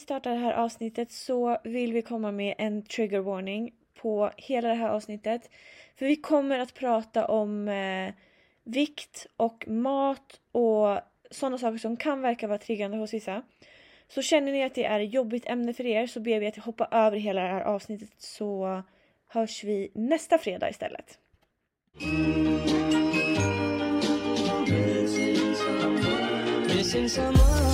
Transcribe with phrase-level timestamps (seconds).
[0.00, 4.74] startar det här avsnittet så vill vi komma med en trigger warning på hela det
[4.74, 5.50] här avsnittet.
[5.96, 8.12] För vi kommer att prata om eh,
[8.64, 10.98] vikt och mat och
[11.30, 13.42] sådana saker som kan verka vara triggande hos vissa.
[14.08, 16.56] Så känner ni att det är ett jobbigt ämne för er så ber vi att
[16.56, 18.82] hoppa över hela det här avsnittet så
[19.28, 21.18] hörs vi nästa fredag istället.
[27.16, 27.69] Hallå?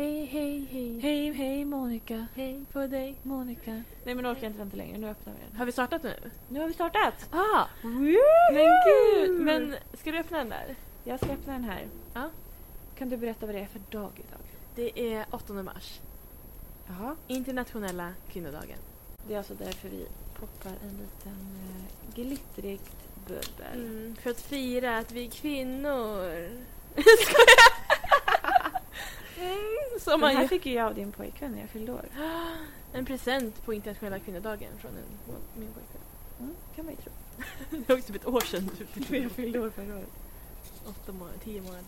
[0.00, 1.00] Hej, hej, hej.
[1.00, 2.26] Hej, hej Monica.
[2.34, 3.16] Hej på dig.
[3.22, 3.70] Monica.
[4.04, 5.56] Nej men nu orkar jag inte vänta längre, nu öppnar vi den.
[5.56, 6.14] Har vi startat nu?
[6.48, 7.14] Nu har vi startat!
[7.30, 7.66] Ah!
[7.82, 8.16] Men
[8.52, 9.40] Men gud!
[9.40, 10.76] Men ska du öppna den där?
[11.04, 11.86] Jag ska öppna den här.
[12.14, 12.30] Ja.
[12.98, 14.40] Kan du berätta vad det är för dag idag?
[14.74, 16.00] Det är 8 mars.
[16.86, 17.16] Jaha.
[17.26, 18.78] Internationella kvinnodagen.
[19.28, 20.06] Det är alltså därför vi
[20.38, 23.86] poppar en liten eh, glittrigt bubbel.
[23.86, 26.24] Mm, för att fira att vi är kvinnor.
[26.96, 27.79] mm,
[30.00, 30.48] som Den man här ju...
[30.48, 32.04] fick ju jag av din pojkvän när jag fyllde år.
[32.92, 36.02] En present på internationella kvinnodagen från en, min pojkvän.
[36.40, 37.12] Mm, kan man ju tro.
[37.70, 38.70] Det var också typ ett år sedan
[39.08, 40.08] du Jag fyllde år förra året.
[40.86, 41.84] Åtta månader, tio månader.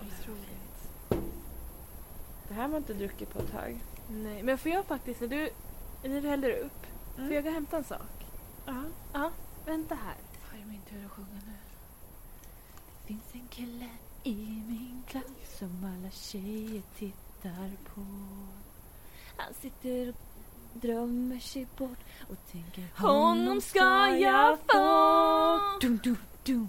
[0.00, 1.20] Otroligt.
[2.48, 3.80] Det här har man inte druckit på ett tag.
[4.10, 5.50] Nej, men får jag faktiskt, när du,
[6.02, 6.86] när du häller upp,
[7.16, 7.28] Mm.
[7.28, 8.26] får jag gå och hämta en sak?
[8.66, 8.82] Ja.
[9.12, 9.30] Ja,
[9.66, 10.14] vänta här.
[10.32, 11.52] Då är det min tur att sjunga nu.
[13.02, 13.88] Det finns en kille
[14.22, 18.00] i min klass som alla tjejer tittar på.
[19.36, 20.14] Han sitter och
[20.72, 21.98] drömmer sig bort
[22.30, 25.60] och tänker Honom ska jag få.
[25.80, 26.68] Dum, dum, dum.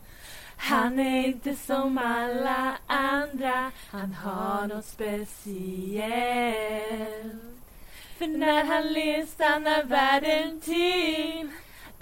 [0.58, 5.52] Han är inte som alla andra, han har något speciellt.
[8.17, 11.49] För när han ler stannar världen till.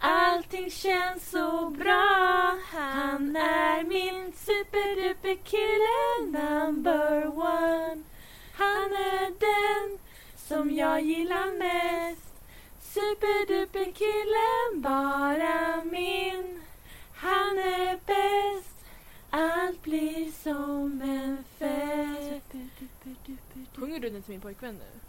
[0.02, 2.58] Allting känns så bra.
[2.72, 8.04] Han är min superduper kille number one.
[8.54, 10.00] Han är den
[10.38, 12.34] som jag gillar mest.
[12.82, 16.62] Superduper killen, bara min.
[17.16, 18.76] Han är bäst.
[19.30, 22.54] Allt blir som en fest.
[23.76, 25.00] Sjunger du den till min pojkvän nu?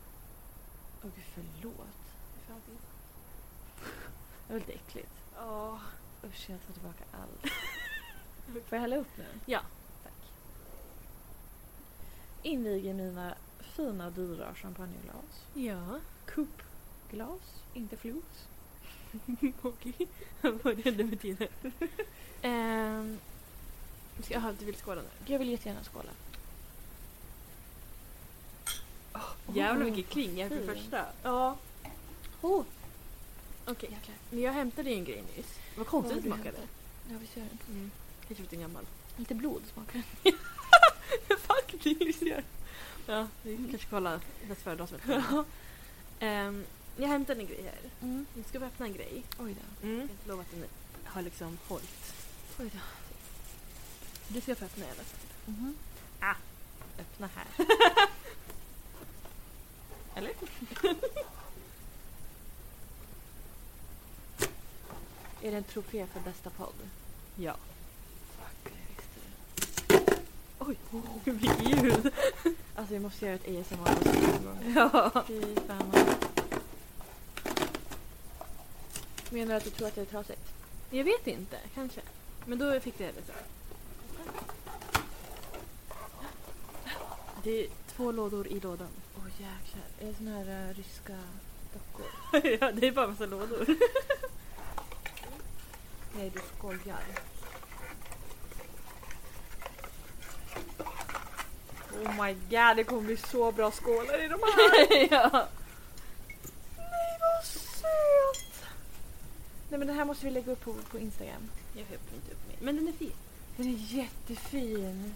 [1.03, 2.00] Åh gud, förlåt.
[4.51, 5.13] Det var lite äckligt.
[5.37, 5.81] Ja.
[6.25, 7.53] Usch, jag tar tillbaka allt.
[8.69, 9.25] Får jag hälla upp nu?
[9.47, 9.61] Ja.
[10.03, 10.13] Tack.
[12.43, 15.45] Inviger mina fina dyra champagneglas.
[15.55, 16.01] Ja.
[16.27, 18.49] Coupglas, inte flot.
[19.63, 20.09] Okej.
[20.41, 21.49] Vad det nu betyder.
[22.43, 23.19] Ehm,
[24.23, 25.33] ska jag ha, du vill skåla nu?
[25.33, 26.11] Jag vill jättegärna skåla.
[29.55, 30.67] Jävlar vilket kling jag för fin.
[30.67, 31.07] första.
[31.23, 31.57] Ja.
[32.41, 32.65] Oh.
[33.71, 33.91] Okej.
[33.93, 34.17] Jäklar.
[34.31, 35.47] Men jag hämtade ju en grej nyss.
[35.47, 36.57] Vad Vad konstigt har det du smakade.
[36.57, 36.71] hämtat?
[37.11, 37.59] Ja, visst gör den.
[37.77, 37.91] Mm.
[38.29, 38.87] Det är gammal.
[39.17, 40.03] Lite blod smakar
[41.37, 42.23] Faktiskt.
[43.07, 44.81] Ja, vi kan kanske kolla bäst före ett
[46.21, 46.65] um,
[46.97, 47.91] Jag hämtade en grej här.
[48.09, 48.27] mm.
[48.35, 49.23] Nu ska vi öppna en grej.
[49.39, 49.87] Oj då.
[49.87, 50.01] Mm.
[50.01, 50.65] Jag lovar att den
[51.05, 52.15] har liksom hållit.
[52.59, 52.79] Oj då.
[54.29, 55.21] Du ska få öppna i alla fall.
[55.47, 55.77] Mhm.
[56.21, 56.35] Ah.
[56.99, 57.47] Öppna här.
[60.15, 60.33] Eller?
[65.43, 66.75] Är det en trofé för bästa podd?
[67.37, 67.57] Ja.
[68.37, 70.19] Fuck, jag visste det.
[70.59, 70.77] Oj,
[71.25, 72.13] vilket ljud.
[72.75, 74.75] Alltså vi måste göra ett ASMR-avsnitt.
[74.77, 75.25] Ja.
[75.27, 75.93] Fy fan.
[79.31, 80.53] Menar du att du tror att det är trasigt?
[80.91, 82.01] Jag vet inte, kanske.
[82.47, 83.33] Men då fick det det så.
[87.43, 88.89] Det är två lådor i lådan.
[89.17, 89.85] Åh jäklar.
[90.01, 91.19] Är det såna här uh, ryska
[91.73, 92.07] dockor?
[92.61, 93.67] ja, det är bara massa lådor.
[96.17, 97.01] Nej, du skojar.
[102.05, 105.09] Oh my god, det kommer bli så bra skålar i de här!
[105.11, 105.47] ja.
[106.77, 108.65] Nej, vad söt!
[109.69, 111.51] Nej men den här måste vi lägga upp på, på Instagram.
[111.75, 112.57] Jag öppnar inte upp mer.
[112.61, 113.13] Men den är fin.
[113.57, 115.15] Den är jättefin.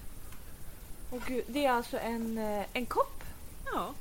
[1.10, 3.24] Och gud, det är alltså en, eh, en kopp
[3.72, 3.94] Ja.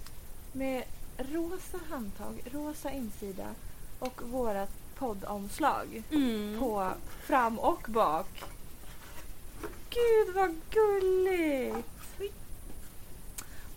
[0.51, 0.83] med
[1.17, 3.55] rosa handtag, rosa insida
[3.99, 4.69] och vårat
[5.07, 6.59] poddomslag Mm.
[6.59, 6.91] på
[7.25, 8.43] fram och bak.
[9.89, 11.87] Gud vad gulligt!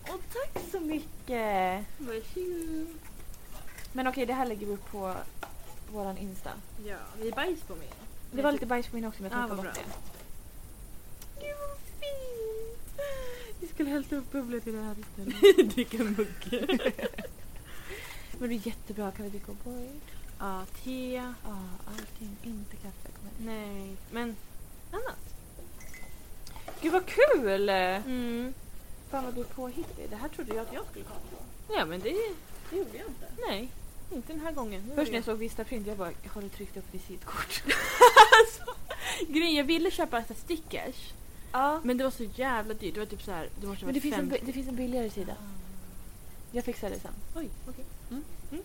[0.02, 1.84] Och tack så mycket!
[1.98, 2.86] Varsågod.
[3.92, 5.14] Men okej, det här lägger vi upp på
[5.92, 6.50] våran Insta.
[6.86, 7.88] Ja, det är bajs på mig.
[8.32, 9.80] Det var lite bajs på min också men jag Ah, bort det.
[11.40, 13.00] Gud vad fint!
[13.60, 15.70] Vi skulle hällt upp bubblor till det här istället.
[15.74, 16.68] Dricka mugg.
[18.38, 19.88] Men det är jättebra, kan vi dricka O'boy?
[20.38, 21.14] Ja, te.
[21.44, 21.56] Ja,
[21.86, 22.36] allting.
[22.42, 23.08] Inte kaffe.
[23.38, 24.36] Nej, men...
[24.92, 24.96] Ah,
[26.80, 27.68] Gud vad kul!
[27.68, 28.54] Mm.
[29.10, 30.10] Fan vad du är påhittig.
[30.10, 31.74] Det här trodde jag att jag skulle komma på.
[31.74, 32.14] Ja men det,
[32.70, 33.26] Det gjorde jag inte.
[33.48, 33.68] nej.
[34.12, 34.88] Inte den här gången.
[34.88, 37.62] Var Först när jag såg Vistaprint jag bara, har du tryckt upp visitkort?
[39.28, 41.12] Grejen, jag ville köpa så stickers.
[41.52, 41.80] Ja.
[41.84, 42.94] Men det var så jävla dyrt.
[42.94, 44.40] Det var typ så här, det måste Men det finns, en, 50.
[44.40, 45.36] bi- det finns en billigare sida.
[46.52, 47.12] Jag fixar det sen.
[47.34, 47.84] Oj, okej.
[48.10, 48.22] Mm.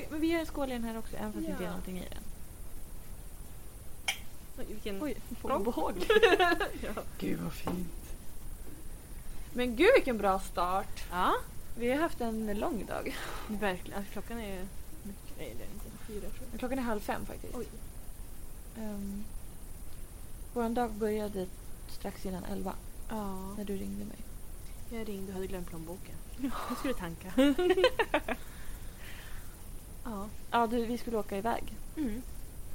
[0.00, 1.68] Gud, Men vi gör en skål i den här också, även fast det inte är
[1.68, 2.22] någonting i den.
[4.58, 5.02] Oj, vilken...
[5.02, 5.56] Oj, Bra.
[5.56, 6.10] obehagligt.
[6.82, 6.90] ja.
[7.18, 7.88] Gud vad fint.
[9.52, 11.04] Men gud vilken bra start.
[11.10, 11.34] ja,
[11.76, 13.16] Vi har haft en lång dag.
[13.48, 13.98] verkligen.
[13.98, 14.66] Alltså, klockan är
[15.02, 15.38] mycket.
[15.38, 16.04] Nej, det är inte.
[16.06, 16.58] Fyra tror jag.
[16.58, 17.54] Klockan är halv fem faktiskt.
[17.56, 17.66] Oj.
[18.78, 19.24] Um,
[20.52, 21.46] Vår dag började
[21.88, 22.74] strax innan elva
[23.08, 23.54] Ja.
[23.56, 24.16] när du ringde mig.
[24.90, 26.14] Jag ringde och hade glömt plånboken.
[26.68, 27.32] Jag skulle tanka.
[30.10, 30.26] ja.
[30.50, 31.64] Ja, du, vi skulle åka iväg
[31.96, 32.22] Mm.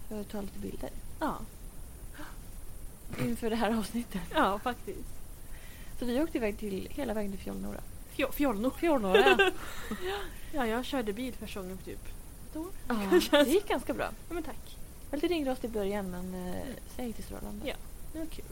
[0.10, 0.90] för att ta lite bilder
[1.20, 1.38] Ja.
[3.20, 4.22] inför det här avsnittet.
[4.34, 5.10] Ja, faktiskt.
[6.00, 7.80] Så vi åkte iväg till hela vägen till Fjollnora.
[8.16, 8.70] Fjol- Fjollno.
[8.72, 9.52] Fjollnora?
[10.56, 12.00] Ja, jag körde bil första gången på typ
[12.52, 12.68] ett år.
[12.88, 14.10] ja, det gick ganska bra.
[14.28, 14.78] Ja, men tack.
[15.12, 16.64] Var lite ringrostigt i början men eh,
[16.96, 17.68] sen gick det strålande.
[17.68, 17.76] Ja.
[18.14, 18.46] Det var kul.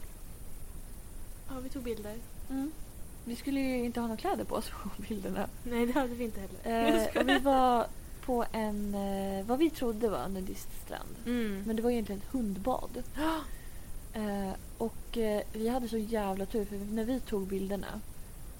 [1.49, 2.15] Ja, vi tog bilder.
[2.49, 2.71] Mm.
[3.25, 5.47] Vi skulle ju inte ha några kläder på oss på bilderna.
[5.63, 7.03] Nej, det hade vi inte heller.
[7.13, 7.87] Eh, och vi var
[8.25, 11.15] på en, eh, vad vi trodde var en nudiststrand.
[11.25, 11.63] Mm.
[11.67, 13.03] Men det var egentligen ett hundbad.
[14.13, 18.01] Eh, och eh, vi hade så jävla tur för när vi tog bilderna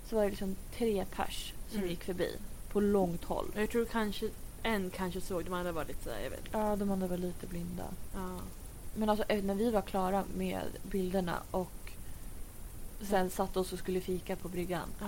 [0.10, 1.90] så var det liksom tre pers som Mm.
[1.90, 2.36] gick förbi
[2.72, 3.46] på långt håll.
[3.56, 4.30] Jag tror kanske
[4.64, 6.44] en kanske såg, de andra var lite jag vet.
[6.52, 7.84] Ja, de andra var lite blinda.
[8.14, 8.38] Ja.
[8.96, 11.92] Men alltså när vi var klara med bilderna och
[13.10, 14.90] sen satt oss och skulle fika på bryggan.
[15.00, 15.08] ja.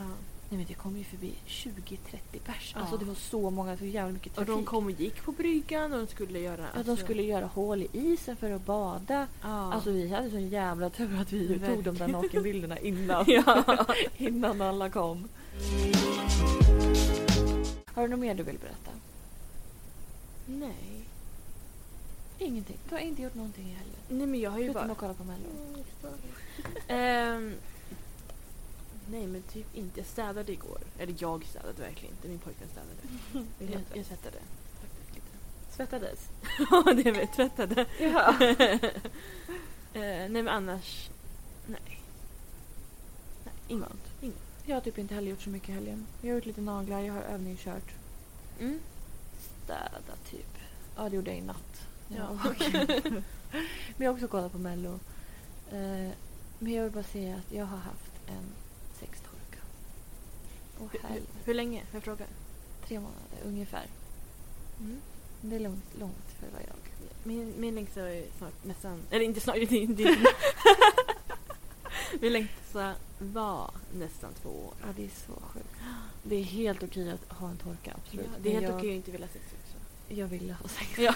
[0.53, 2.73] Nej men det kom ju förbi 20-30 pers.
[2.75, 4.55] Alltså det var så många, så jävla mycket Och trafik.
[4.55, 6.61] de kom och gick på bryggan och de skulle göra...
[6.61, 9.27] Ja, de alltså- skulle göra hål i isen för att bada.
[9.41, 9.73] Ja.
[9.73, 13.25] Alltså vi hade sån jävla tur att vi tog de där nakenbilderna innan.
[13.27, 13.85] Ja.
[14.17, 15.27] innan alla kom.
[17.93, 18.91] Har du något mer du vill berätta?
[20.45, 21.05] Nej.
[22.39, 22.77] Ingenting.
[22.89, 23.95] Du har inte gjort någonting i helgen.
[24.09, 24.91] Nej men jag har ju Förutom bara...
[24.91, 25.49] att kolla på Mello.
[26.87, 27.53] Ehm,
[29.09, 29.99] nej men typ inte.
[29.99, 30.79] Jag städade igår.
[30.97, 32.27] Eller jag städade verkligen inte.
[32.27, 33.47] Min pojkvän städade.
[33.73, 34.37] Jag, jag tvättade.
[35.71, 36.29] Svettades?
[36.71, 37.85] Ja, det vet tvättade.
[37.99, 38.35] Ja.
[39.95, 41.09] Eh, nej men annars...
[41.65, 42.01] Nej.
[43.43, 44.21] Nej, inget.
[44.21, 44.37] Inget.
[44.65, 46.07] Jag har typ inte heller gjort så mycket i helgen.
[46.21, 47.93] Jag har gjort lite naglar, jag har övningskört.
[48.59, 48.79] Mm.
[49.63, 50.57] Städa typ.
[50.95, 51.87] Ja, det gjorde jag i natt.
[52.07, 52.37] Ja.
[53.07, 53.23] Men
[53.97, 54.99] jag har också kollat på Mello.
[55.71, 56.11] Eh,
[56.59, 58.43] men jag vill bara säga att jag har haft en.
[60.83, 61.83] Åh Hur, hur, länge?
[61.91, 62.25] Jag fråga?
[62.87, 63.85] Tre månader ungefär.
[64.79, 65.01] Mm.
[65.41, 66.75] Det är långt, långt för vad jag.
[67.23, 69.01] Min, min längsta är snart nästan...
[69.09, 70.17] Eller inte snart, det är inte-
[72.21, 74.73] min längsta var nästan två år.
[74.81, 75.75] Ja, det är så sjukt.
[76.23, 78.27] Det är helt okej att ha en torka, absolut.
[78.41, 79.75] det är helt jag, okej att inte vilja ha sex också.
[80.15, 80.97] Jag ville ha sex.
[80.97, 81.15] Ja.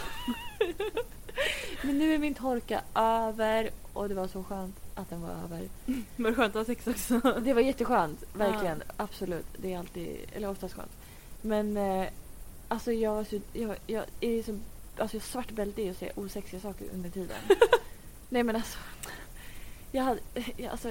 [1.81, 5.69] Men nu är min torka över och det var så skönt att den var över.
[6.15, 7.19] Men det skönt att ha sex också.
[7.41, 8.83] Det var jätteskönt, verkligen.
[8.97, 9.45] Absolut.
[9.57, 10.91] Det är alltid, eller oftast skönt.
[11.41, 12.07] Men eh,
[12.67, 14.59] alltså jag var så, jag, jag är så,
[14.97, 17.37] alltså jag svart bälte i att säga osexiga saker under tiden.
[18.29, 18.77] Nej men alltså.
[19.91, 20.19] Jag hade,
[20.57, 20.89] jag, alltså.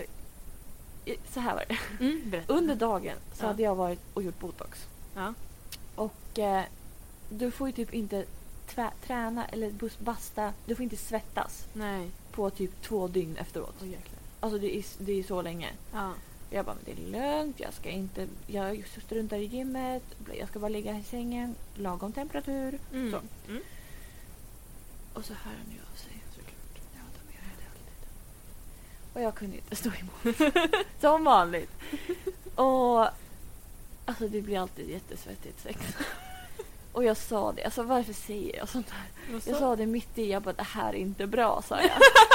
[1.04, 2.04] eh, Så här var det.
[2.04, 2.42] Mm.
[2.46, 3.48] Under dagen så Ja.
[3.48, 4.86] hade jag varit och gjort botox.
[5.14, 5.34] Ja.
[5.94, 6.64] Och eh,
[7.30, 8.24] du får ju typ inte
[8.66, 9.72] tvä, träna eller
[10.04, 10.52] basta.
[10.66, 12.10] Du får inte svettas Nej.
[12.36, 13.74] På typ två dygn efteråt.
[13.82, 14.18] Jäklar.
[14.40, 15.70] Alltså det är, det är så länge.
[15.92, 16.12] Ja.
[16.50, 17.60] Jag bara, men det är lugnt.
[17.60, 20.02] Jag ska inte, jag struntar i gymmet.
[20.38, 21.54] Jag ska bara ligga i sängen.
[21.74, 22.78] Lagom temperatur.
[22.92, 23.10] Mm.
[23.10, 23.20] Så.
[23.50, 23.62] Mm.
[25.14, 26.12] Och så hör han ju av sig.
[26.34, 26.80] Såklart.
[26.94, 28.08] Ja, de gör det alltid.
[29.12, 30.54] Och jag kunde inte stå emot.
[31.00, 31.70] Som vanligt.
[32.54, 33.06] Och
[34.04, 35.80] alltså det blir alltid jättesvettigt sex.
[36.96, 39.06] Och jag sa det, alltså varför säger jag sånt här?
[39.32, 41.90] Vad Jag sa det mitt i, jag bara det här är inte bra sa jag.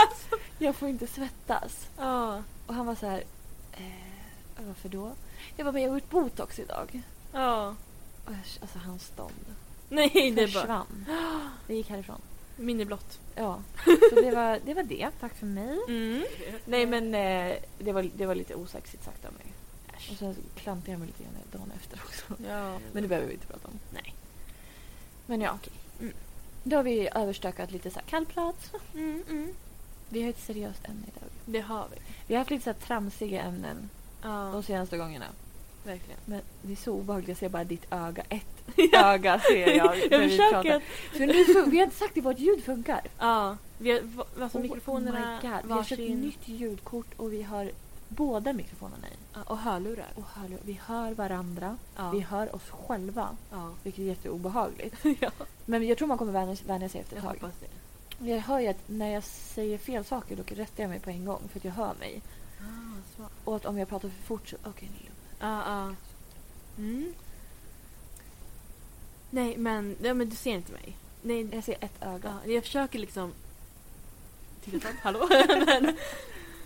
[0.57, 1.89] jag får inte svettas.
[1.97, 2.43] Ja.
[2.67, 3.23] Och han var så här,
[3.71, 5.11] eh, varför då?
[5.55, 7.01] Jag bara, men jag har gjort botox idag.
[7.33, 7.75] Ja.
[8.25, 9.45] Jag, alltså hans stånd
[9.89, 10.61] Nej, det är bara...
[10.61, 11.05] försvann.
[11.67, 12.21] Det gick härifrån.
[12.55, 13.19] Minneblott.
[13.35, 15.09] Ja, så det var, det var det.
[15.19, 15.79] Tack för mig.
[15.87, 16.23] Mm.
[16.65, 19.45] Nej men eh, det, var, det var lite osexigt sagt av mig.
[20.11, 22.43] Och sen klantade jag mig lite grann dagen efter också.
[22.49, 22.79] Ja.
[22.93, 23.79] Men det behöver vi inte prata om.
[23.93, 24.15] Nej.
[25.25, 25.73] Men ja, okej.
[25.99, 26.13] Mm.
[26.63, 28.71] Då har vi överstökat lite så här kallprat.
[28.93, 29.53] Mm, mm.
[30.09, 31.29] Vi har ett seriöst ämne idag.
[31.45, 31.97] Det har vi.
[32.27, 33.89] Vi har haft lite så här tramsiga ämnen
[34.21, 35.25] Ja, de senaste gångerna.
[35.85, 36.19] verkligen.
[36.25, 37.29] Men det är så obehagligt.
[37.29, 38.23] Jag ser bara ditt öga.
[38.29, 38.63] Ett
[38.93, 39.97] öga ser jag.
[39.97, 40.83] när jag vi försöker att...
[41.19, 43.01] Nu så, vi har inte sagt till vårt ljud funkar.
[43.19, 43.57] Ja.
[43.77, 44.01] Vi har,
[44.41, 45.65] alltså mikrofonerna oh my God.
[45.65, 47.71] Vi har köpt nytt ljudkort och vi har
[48.15, 49.11] båda mikrofonerna i.
[49.33, 50.07] Ja, och hörlurar.
[50.15, 52.09] Och hör, vi hör varandra, Ja.
[52.11, 53.29] vi hör oss själva.
[53.51, 53.69] ja.
[53.83, 54.95] Vilket är jätteobehagligt.
[55.19, 55.31] ja.
[55.65, 57.49] Men jag tror man kommer vänja, vänja sig efter ett Jag tag.
[58.19, 58.31] det.
[58.31, 61.25] Jag hör ju att när jag säger fel saker då rättar jag mig på en
[61.25, 62.21] gång för att jag hör mig.
[62.61, 63.23] Ah.
[63.43, 64.55] Och att om jag pratar för fort så...
[64.63, 65.15] Okej, nu lugn.
[65.39, 65.95] Ja, ja.
[66.77, 67.13] Mm.
[69.29, 70.97] Nej, men, ja, men du ser inte mig.
[71.21, 72.39] Nej, Jag ser ett öga.
[72.45, 73.33] ja, jag försöker liksom
[74.63, 74.87] titta.
[75.01, 75.27] Hallå?
[75.47, 75.97] men,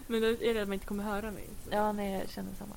[0.08, 1.48] men då är det att man inte kommer höra mig.
[1.64, 1.70] Så.
[1.76, 2.76] Ja, nej, jag känner samma.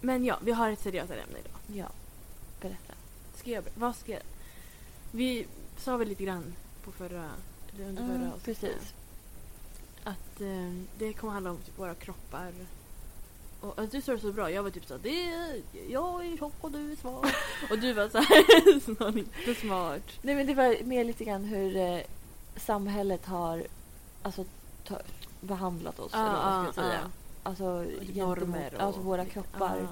[0.00, 1.78] Men ja, vi har ett seriösare ämne idag.
[1.78, 1.86] Ja.
[2.60, 2.94] Berätta.
[3.36, 4.22] Ska jag, vad ska jag...
[5.10, 5.46] Vi
[5.78, 6.54] sa väl lite grann
[6.84, 7.30] på förra,
[7.74, 8.94] eller under förra Mm, avsnittet precis.
[10.04, 12.52] att eh, det kommer handla om typ våra kroppar.
[13.60, 14.50] Och alltså, du sa det så bra.
[14.50, 17.26] Jag var typ så här, det jag är tjock och du är svag.
[17.70, 18.80] och du var så här,
[19.12, 20.02] så inte smart.
[20.22, 22.00] Nej, men det var mer lite grann hur eh,
[22.56, 23.66] samhället har
[24.22, 24.44] alltså,
[25.40, 26.14] behandlat oss.
[26.14, 27.10] eller vad man ska säga.
[27.42, 29.88] Alltså, Typ gentemot, normer och- alltså våra kroppar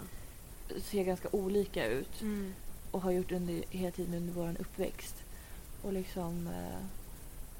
[0.68, 0.74] Ja.
[0.80, 2.54] ser ganska olika ut Mm.
[2.90, 5.14] och har gjort under, hela tiden under vår uppväxt.
[5.82, 6.78] Och liksom eh,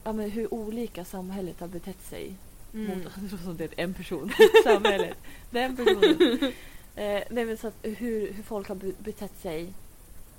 [0.05, 2.35] ja, men hur olika samhället har betett sig
[2.75, 2.99] Mm.
[2.99, 4.33] mot det som det är en person.
[4.65, 5.17] samhället.
[5.51, 6.43] Den personen.
[6.95, 9.65] eh, nej, men så hur, hur folk har be- betett sig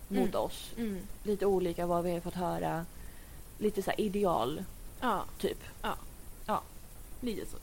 [0.07, 0.35] mot Mm.
[0.41, 0.71] oss.
[0.77, 0.99] Mm.
[1.23, 2.85] Lite olika vad vi har fått höra.
[3.57, 4.63] Lite så här ideal,
[5.01, 5.57] Ja, typ.
[7.21, 7.57] Lite så.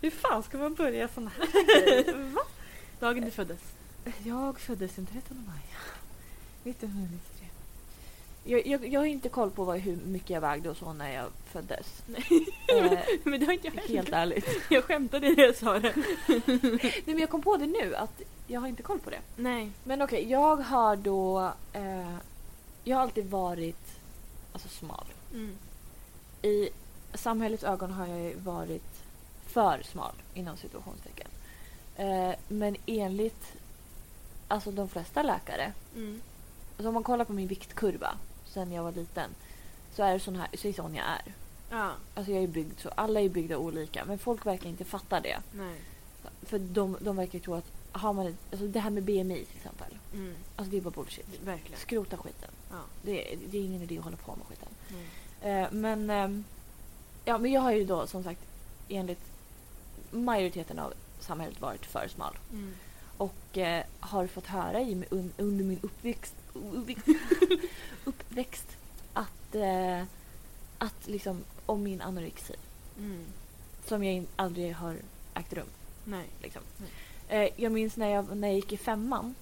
[0.00, 2.42] Hur fan ska man börja sån här Va?
[3.00, 3.60] Dagen du föddes.
[4.24, 5.64] Jag föddes den 13 maj
[6.72, 7.46] 1993.
[8.44, 11.12] Jag, jag, jag har inte koll på vad, hur mycket jag vägde och så när
[11.12, 12.02] jag föddes.
[12.06, 12.46] Nej.
[12.68, 13.94] Eh, men det har inte jag heller.
[13.94, 14.46] helt ärligt.
[14.70, 15.94] Jag skämtade när jag sa det.
[16.26, 19.20] Nej, men jag kom på det nu att jag har inte koll på det.
[19.36, 19.70] Nej.
[19.84, 21.52] Men okej, jag har då...
[21.72, 22.16] Eh,
[22.84, 23.98] jag har alltid varit
[24.52, 25.04] alltså, smal.
[25.32, 25.54] Mm.
[26.42, 26.68] I
[27.14, 29.02] samhällets ögon har jag ju varit
[29.46, 31.28] för smal inom situationstecken.
[31.96, 33.52] Eh, men enligt
[34.48, 36.20] alltså de flesta läkare, Mm.
[36.76, 38.14] alltså om man kollar på min viktkurva
[38.46, 39.30] sen jag var liten
[39.94, 41.34] så är det sån här, så är sån jag är.
[41.70, 45.20] Ja, Alltså jag är byggd så, alla är byggda olika men folk verkar inte fatta
[45.20, 45.38] det.
[45.52, 45.80] nej.
[46.42, 49.96] För de, de verkar tro att har man alltså det här med BMI till exempel,
[50.14, 50.34] Mm.
[50.56, 51.26] alltså det är bara bullshit.
[51.44, 51.80] Verkligen.
[51.80, 52.50] Skrota skiten.
[52.70, 52.76] Ja.
[53.02, 54.68] Det, är- det är ingen idé att hålla på med skiten.
[54.88, 55.62] Nej.
[55.62, 56.44] Eh, men, ehm,
[57.24, 58.40] ja, men jag har ju då som sagt
[58.88, 59.30] enligt
[60.10, 62.38] majoriteten av samhället varit för smal.
[62.52, 62.74] Mm.
[63.16, 66.34] Och eh, har fått höra i, un, under min uppväxt,
[68.04, 68.76] uppväxt,
[69.12, 70.02] att, eh,
[70.78, 72.54] att liksom, om min anorexi.
[72.98, 73.24] Mm.
[73.86, 74.96] Som jag in, aldrig har
[75.34, 75.66] ägt rum.
[76.04, 76.26] Nej.
[76.42, 76.62] Liksom.
[76.76, 76.90] Nej.
[77.44, 79.34] Eh, jag minns när jag, när jag gick i femman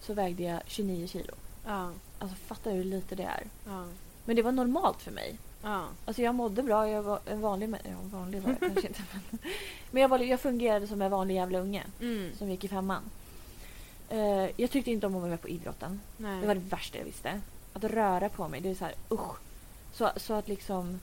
[0.00, 1.34] så vägde jag 29 kilo.
[1.66, 1.92] Ja.
[2.18, 3.46] Alltså fattar du hur lite det är?
[3.66, 3.86] Ja.
[4.24, 5.38] Men det var normalt för mig.
[5.62, 5.84] Ja.
[6.04, 9.02] Alltså jag mådde bra, jag var en vanlig ja, vanlig var jag kanske inte.
[9.30, 9.38] Men,
[9.90, 12.30] men jag, var, jag fungerade som en vanlig jävla unge Mm.
[12.38, 13.02] som gick i femman.
[14.08, 16.00] Eh, jag tyckte inte om att vara med på idrotten.
[16.16, 16.40] Nej.
[16.40, 17.40] Det var det värsta jag visste.
[17.72, 19.36] Att röra på mig, det är så här usch.
[19.92, 21.00] Så, så att liksom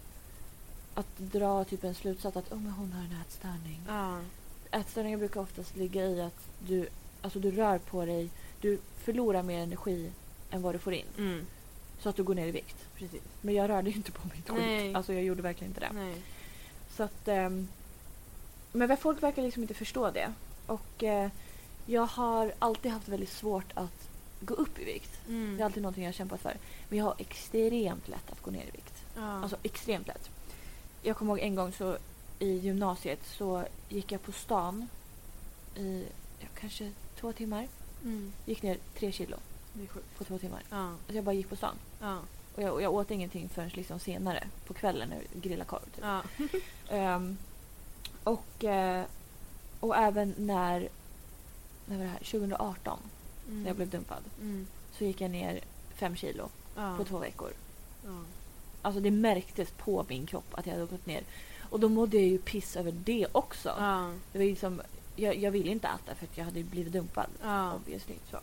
[0.94, 3.82] att dra typ en slutsats att oh, men hon har en ätstörning.
[3.88, 4.20] Ja.
[4.72, 6.88] Ätstörningar brukar oftast ligga i att du,
[7.22, 8.30] alltså du rör på dig,
[8.62, 10.12] du förlorar mer energi
[10.52, 11.06] än vad du får in.
[11.18, 11.46] Mm.
[12.06, 12.76] Så att du går ner i vikt.
[12.96, 13.22] Precis.
[13.42, 14.88] Men jag rörde inte på mig ett Nej.
[14.88, 14.96] skit.
[14.96, 15.90] Alltså jag gjorde verkligen inte det.
[15.94, 16.22] Nej.
[16.96, 17.68] Så att, ehm,
[18.72, 20.34] men folk verkar liksom inte förstå det.
[20.68, 21.30] Och eh,
[21.86, 24.10] jag har alltid haft väldigt svårt att
[24.40, 25.12] gå upp i vikt.
[25.28, 25.58] Mm.
[25.58, 26.58] Det är alltid någonting jag har kämpat för.
[26.90, 29.04] Men jag har extremt lätt att gå ner i vikt.
[29.16, 29.42] Ja.
[29.42, 30.30] Alltså extremt lätt.
[31.02, 31.98] Jag kommer ihåg en gång så
[32.40, 34.88] i gymnasiet så gick jag på stan
[35.76, 36.06] i
[36.40, 37.68] ja, kanske två timmar.
[38.04, 38.34] mm.
[38.46, 39.38] Gick ner tre kilo
[39.77, 40.17] Det är sjukt.
[40.17, 40.63] på två timmar.
[40.70, 40.88] Ja.
[40.89, 41.75] Alltså jag bara gick på stan.
[42.01, 42.20] Ja.
[42.55, 45.79] Och jag, och jag åt ingenting förrän liksom senare på kvällen när jag grillade korv.
[45.96, 46.03] Typ.
[46.03, 46.22] Ja.
[46.96, 47.38] Ehm,
[48.24, 49.05] och, eh,
[49.79, 50.89] och även när,
[51.86, 52.17] när var det här?
[52.20, 53.00] 2018
[53.48, 53.62] Mm.
[53.63, 54.67] när jag blev dumpad Mm.
[54.98, 55.60] så gick jag ner
[55.96, 56.98] fem kilo Ja.
[56.98, 57.51] på två veckor.
[58.05, 58.20] Ja.
[58.82, 61.24] Alltså det märktes på min kropp att jag hade gått ner.
[61.70, 63.70] Och då mådde jag ju piss över det också.
[63.79, 64.13] Ja.
[64.32, 64.82] Det var liksom,
[65.15, 67.27] jag, jag ville inte äta för att jag hade blivit dumpad.
[67.44, 67.74] Ja.
[67.74, 68.38] Obviously, så.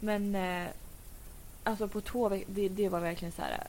[0.00, 0.68] Men eh,
[1.64, 3.66] alltså på två veckor, det, det var verkligen så här.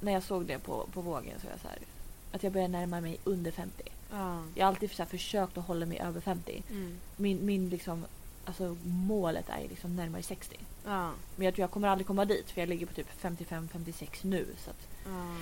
[0.00, 1.78] När jag såg det på, på vågen så var jag så här.
[2.32, 3.82] Att jag började närma mig under 50.
[4.12, 4.42] Ja.
[4.54, 6.62] Jag har alltid så här, försökt att hålla mig över 50.
[6.70, 6.98] Mm.
[7.16, 8.04] Min, min liksom,
[8.44, 10.56] alltså målet är liksom närmare 60.
[10.84, 11.10] Ja.
[11.36, 14.46] Men jag tror jag kommer aldrig komma dit för jag ligger på typ 55-56 nu.
[14.64, 14.88] Så att,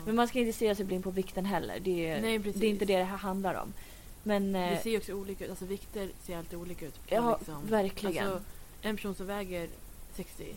[0.07, 1.81] men man ska inte stirra sig blind på vikten heller.
[1.81, 3.73] Det är, Nej, det är inte det det här handlar om.
[4.23, 5.51] Men Det eh, ser ju också olika ut.
[5.51, 7.01] Alltså vikter ser alltid olika ut.
[7.09, 7.67] ja, liksom.
[7.67, 8.27] verkligen.
[8.27, 8.45] Alltså,
[8.83, 9.69] en person som väger
[10.17, 10.57] 60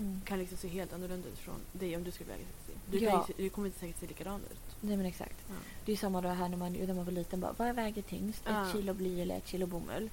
[0.00, 0.20] Mm.
[0.24, 2.80] kan liksom se helt annorlunda ut från dig om du skulle väga 60.
[2.90, 3.26] Du, Ja.
[3.28, 4.76] ju, du kommer inte säkert se likadan ut.
[4.80, 5.36] Nej men exakt.
[5.48, 5.54] Ja.
[5.84, 7.40] Det är samma då här när man, när man var liten.
[7.40, 8.42] Bara, vad väger tyngst?
[8.46, 8.66] Ja.
[8.66, 10.10] Ett kilo bly eller ett kilo bomull?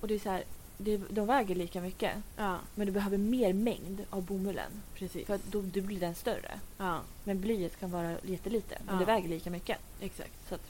[0.00, 0.44] Och det är så här,
[0.78, 2.16] det, de väger lika mycket.
[2.36, 4.70] Ja, Men du behöver mer mängd av bomullen.
[4.94, 5.26] precis.
[5.26, 6.60] För att då, då blir den större.
[6.78, 8.78] Ja, Men blyet kan vara jättelite.
[8.86, 8.98] Men Ja.
[9.00, 9.78] det väger lika mycket.
[10.00, 10.48] exakt.
[10.48, 10.66] Så, att,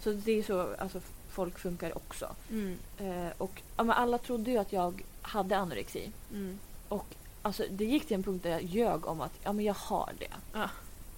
[0.00, 2.34] så det är så alltså, folk funkar också.
[2.50, 2.78] Mm.
[2.98, 6.12] Eh, och ja, alla trodde ju att jag hade anorexi.
[6.30, 6.58] Mm.
[6.88, 7.06] Och
[7.42, 10.12] alltså, det gick till en punkt där jag ljög om att ja, men jag har
[10.18, 10.32] det.
[10.52, 10.68] Ja.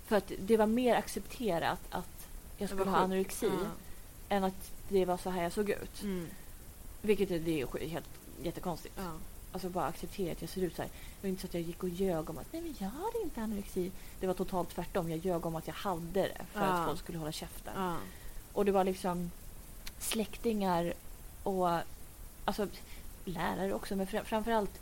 [0.07, 2.27] För att det var mer accepterat att
[2.59, 3.67] jag skulle ha anorexi Ja.
[4.29, 6.03] än att det var så här jag såg ut.
[6.03, 6.27] Mm.
[7.03, 8.09] Vilket är, det är helt
[8.43, 8.95] jättekonstigt.
[8.99, 9.11] Ja.
[9.53, 10.91] Alltså bara acceptera att jag ser ut så här.
[10.91, 13.23] Det var inte så att jag gick och ljög om att nej men jag har
[13.23, 13.91] inte anorexi.
[14.21, 15.11] Det var totalt tvärtom.
[15.11, 16.67] Jag ljög om att jag hade det för Ja.
[16.67, 17.73] att folk skulle hålla käften.
[17.77, 17.97] Ja.
[18.53, 19.31] Och det var liksom
[19.99, 20.95] släktingar
[21.43, 21.69] och
[22.45, 22.69] alltså
[23.25, 24.81] lärare också men fram- framförallt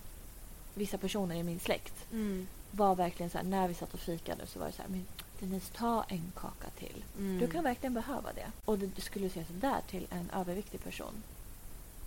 [0.74, 2.46] vissa personer i min släkt Mm.
[2.70, 5.06] var verkligen så här när vi satt och fikade så var det så här men
[5.40, 7.04] Denise ta en kaka till.
[7.18, 7.38] Mm.
[7.38, 8.46] Du kan verkligen behöva det.
[8.64, 11.22] Och det, skulle säga så där till en överviktig person.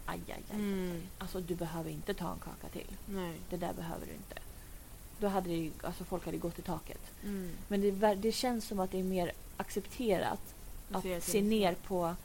[0.05, 0.55] Aj, aj, aj.
[0.55, 1.01] Mm.
[1.17, 2.87] Alltså du behöver inte ta en kaka till.
[3.05, 3.33] Nej.
[3.49, 4.35] Det där behöver du inte.
[5.19, 7.01] Då hade det, ju- alltså folk hade gått i taket.
[7.23, 7.51] Mm.
[7.67, 10.39] Men det, det känns som att det är mer accepterat
[10.91, 12.15] att se ner på,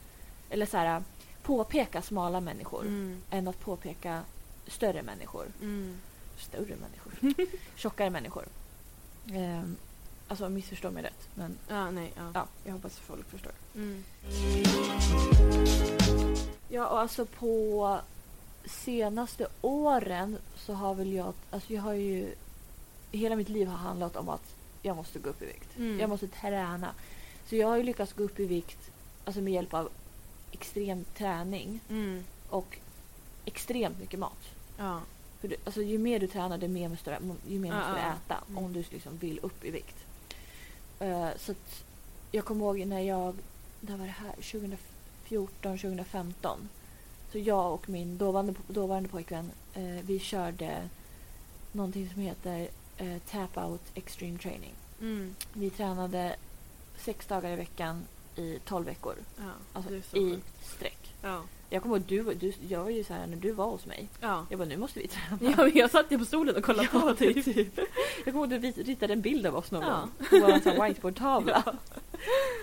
[0.49, 1.03] eller så här,
[1.43, 3.21] påpeka smala människor Mm.
[3.29, 4.23] än att påpeka
[4.67, 5.45] större människor.
[5.61, 5.97] Mm.
[6.37, 7.47] Större människor.
[7.75, 8.45] Tjockare människor.
[9.33, 9.75] Ehm,
[10.27, 11.29] alltså missförstå mig rätt.
[11.35, 12.13] Men Ja, nej.
[12.15, 12.31] Ja.
[12.33, 13.51] ja, jag hoppas att folk förstår.
[13.75, 14.03] Mm.
[16.69, 17.99] Ja, och alltså på
[18.65, 21.33] senaste åren så har väl jag...
[21.51, 22.33] Alltså jag har ju...
[23.11, 25.77] Hela mitt liv har handlat om att jag måste gå upp i vikt.
[25.77, 25.99] Mm.
[25.99, 26.93] Jag måste träna.
[27.49, 28.91] Så jag har ju lyckats gå upp i vikt
[29.25, 29.89] alltså med hjälp av
[30.51, 32.23] extrem träning Mm.
[32.49, 32.77] och
[33.45, 34.49] extremt mycket mat.
[34.77, 35.01] Ja.
[35.41, 37.91] För du, alltså, ju mer du tränar, det mer måste du, ju mer Ja, måste
[37.93, 38.63] du äta Mm.
[38.65, 39.95] om du liksom vill upp i vikt.
[40.99, 41.83] Eh, så att
[42.31, 43.35] jag kommer ihåg när jag...
[43.79, 44.31] När var det här?
[44.35, 46.69] 2014, 2015.
[47.31, 50.89] Så jag och min dåvarande, dåvarande pojkvän, eh, vi körde
[51.71, 54.73] någonting som heter eh, Tap Out Extreme Training.
[55.01, 55.35] Mm.
[55.53, 56.35] Vi tränade
[56.97, 58.03] sex dagar i veckan
[58.35, 59.15] i 12 veckor.
[59.37, 59.43] Ja.
[59.73, 60.39] Alltså i
[60.75, 61.13] sträck.
[61.21, 61.41] Ja.
[61.69, 64.07] Jag kommer ihåg, du, du, jag var ju så här när du var hos mig.
[64.21, 64.45] Ja.
[64.49, 65.37] Jag bara, nu måste vi träna.
[65.57, 67.47] Ja, jag satt ju på stolen och kollade på typ.
[68.25, 71.63] Jag kommer ihåg att du ritade en bild av oss någon gång på vår whiteboardtavla.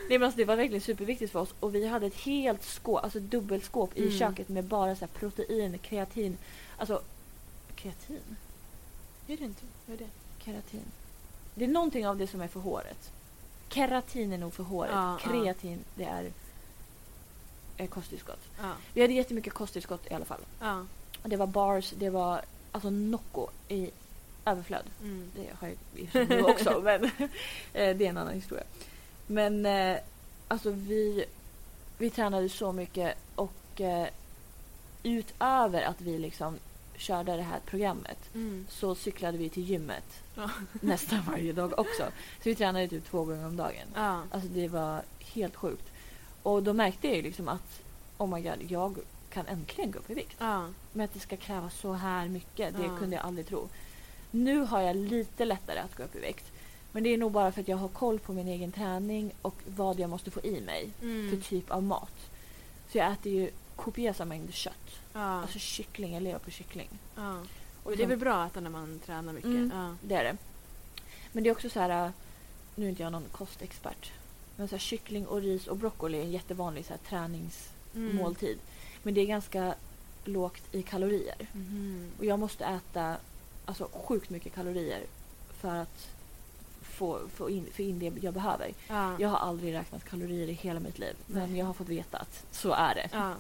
[0.09, 3.05] Nej, men alltså, det var verkligen superviktigt för oss och vi hhade ett helt skåp,
[3.05, 4.19] alltså dubbelskåp i Mm.
[4.19, 6.37] köket med bara så här protein, kreatin.
[6.77, 7.03] Alltså,
[7.77, 8.37] kreatin?
[9.27, 9.63] Är det inte?
[9.87, 10.11] Vad är det?
[10.45, 10.83] Keratin.
[11.55, 13.13] Det är någonting av det som är för håret.
[13.69, 14.91] Keratin är nog för håret.
[14.95, 15.31] Ja, ja.
[15.31, 16.31] Kreatin, det är
[17.77, 18.41] eh, kosttillskott.
[18.61, 18.73] Ja.
[18.95, 20.41] Vi hade jättemycket kosttillskott i alla fall.
[20.61, 20.85] Ja.
[21.23, 23.91] Det var bars, det var alltså Nocco i
[24.45, 24.85] överflöd.
[25.03, 25.31] Mm.
[25.35, 27.11] Det har jag nu också, men eh,
[27.73, 28.65] det är en annan historia.
[29.27, 29.97] Men eh,
[30.49, 31.25] alltså vi,
[31.99, 34.09] vi tränade så mycket och eh,
[35.03, 36.59] utöver att vi liksom
[36.99, 38.67] körde det här programmet Mm.
[38.71, 40.51] så cyklade vi till gymmet Ja.
[40.81, 42.03] nästan varje dag också.
[42.37, 43.87] Så vi tränade typ två gånger om dagen.
[43.95, 44.23] Ja.
[44.31, 45.85] Alltså det var helt sjukt.
[46.43, 47.81] Och då märkte jag ju liksom att
[48.19, 48.97] oh my god, jag
[49.31, 50.37] kan äntligen gå upp i vikt.
[50.39, 50.69] Ja.
[50.93, 53.69] Men att det ska krävas så här mycket, det kunde jag aldrig tro.
[54.31, 56.45] Nu har jag lite lättare att gå upp i vikt.
[56.93, 59.55] Men det är nog bara för att jag har koll på min egen träning och
[59.67, 61.31] vad jag måste få i mig Mm.
[61.31, 62.13] för typ av mat.
[62.93, 65.01] Så jag äter ju kopiösa mängder kött.
[65.19, 65.41] Ja.
[65.41, 66.89] Alltså kyckling, jag lever på kyckling.
[67.17, 67.39] ja.
[67.83, 69.49] Och det är väl bra att äta när man tränar mycket.
[69.51, 69.73] Mm.
[69.75, 69.95] Ja.
[70.03, 70.37] Det är det.
[71.33, 72.13] Men det är också så här,
[72.75, 74.13] nu är inte jag någon kostexpert,
[74.57, 78.59] men så här, kyckling och ris och broccoli är en jättevanlig så här, träningsmåltid.
[79.03, 79.75] Men det är ganska
[80.25, 81.49] lågt i kalorier.
[81.53, 82.11] Mhm.
[82.19, 83.17] Och jag måste äta
[83.65, 85.03] alltså, sjukt mycket kalorier
[85.61, 86.09] för att
[86.83, 88.73] få, få, in, få in det jag behöver.
[88.89, 89.17] Ja.
[89.19, 91.59] Jag har aldrig räknat kalorier i hela mitt liv, men Nej.
[91.59, 93.09] jag har fått veta att så är det.
[93.13, 93.35] Ja.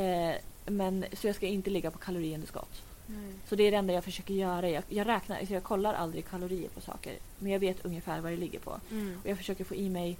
[0.00, 0.36] Eh,
[0.70, 2.82] men, så jag ska inte ligga på kaloriunderskott.
[3.06, 3.32] Nej.
[3.48, 4.68] Så det är det enda jag försöker göra.
[4.70, 7.16] Jag, jag räknar, så jag kollar aldrig kalorier på saker.
[7.38, 8.80] Men jag vet ungefär vad det ligger på.
[8.90, 9.18] Mm.
[9.22, 10.16] Och jag försöker få i mig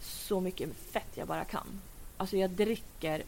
[0.00, 1.80] så mycket fett jag bara kan.
[2.16, 3.22] Alltså jag dricker,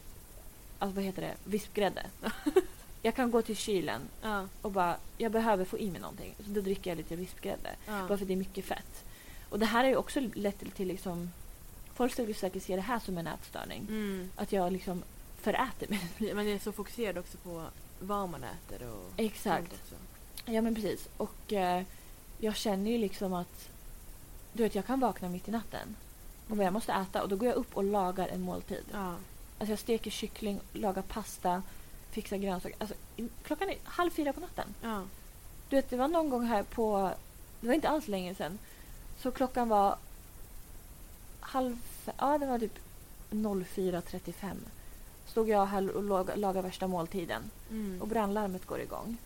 [0.78, 2.06] alltså vad heter det, vispgrädde.
[3.02, 4.48] jag kan gå till kylen Ja.
[4.62, 6.34] och bara, jag behöver få i mig någonting.
[6.38, 7.70] Så då dricker jag lite vispgrädde.
[7.86, 8.06] Ja.
[8.08, 9.04] Bara för det är mycket fett.
[9.48, 11.30] Och det här är ju också till, till liksom,
[11.94, 13.86] folk skulle säkert se det här som en ätstörning.
[13.88, 14.30] Mm.
[14.36, 15.02] Att jag liksom
[15.42, 16.34] föräter mig.
[16.34, 17.64] Man är så fokuserad också på
[18.00, 19.92] vad man äter och Exakt.
[20.44, 21.08] Ja men precis.
[21.16, 21.82] Och eh,
[22.38, 23.68] jag känner ju liksom att
[24.52, 25.96] du vet jag kan vakna mitt i natten
[26.48, 28.84] och vad jag måste äta och då går jag upp och lagar en måltid.
[28.92, 29.14] Ja.
[29.58, 31.62] Alltså jag steker kyckling, lagar pasta,
[32.10, 32.76] fixar grönsaker.
[32.78, 32.94] Alltså,
[33.42, 34.74] klockan är halv fyra på natten.
[34.82, 35.02] Ja.
[35.68, 37.10] Du vet, det var någon gång här på...
[37.60, 38.58] Det var inte alls länge sedan.
[39.18, 39.96] Så klockan var
[41.40, 41.78] halv...
[42.18, 42.78] Ja, det var typ
[43.30, 44.54] 04.35.
[45.32, 47.42] Stod jag här och lag- lagade värsta måltiden.
[47.70, 48.02] Mm.
[48.02, 49.16] Och brandlarmet går igång.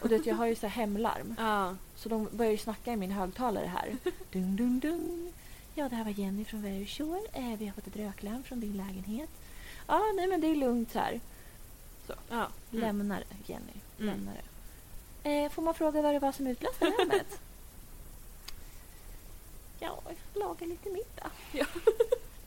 [0.00, 1.34] Och du vet, jag har ju så här hemlarm.
[1.38, 1.76] Ja.
[1.96, 3.96] Så de börjar ju snacka i min högtalare här.
[4.32, 5.32] Dung, dung, dung.
[5.74, 7.20] Ja, det här var Jenny från Very Shore.
[7.32, 9.30] Eh, vi har fått ett röklarm från din lägenhet.
[9.86, 11.20] Ja, nej men det är lugnt så här.
[12.06, 12.14] ja.
[12.72, 12.80] Mm.
[12.84, 13.72] Lämnar Jenny.
[13.98, 14.14] Mm.
[14.14, 14.34] Lämnar
[15.22, 15.44] det.
[15.44, 17.40] Eh, får man fråga vad det var som utlöste larmet?
[19.78, 20.02] ja,
[20.34, 21.30] laga lite middag.
[21.52, 21.66] Ja.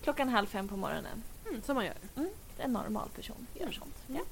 [0.03, 1.23] Klockan halv fem på morgonen.
[1.49, 1.95] Mm, som man gör.
[2.59, 3.95] En normal person gör sånt.
[4.09, 4.21] Mm.
[4.21, 4.25] Ja.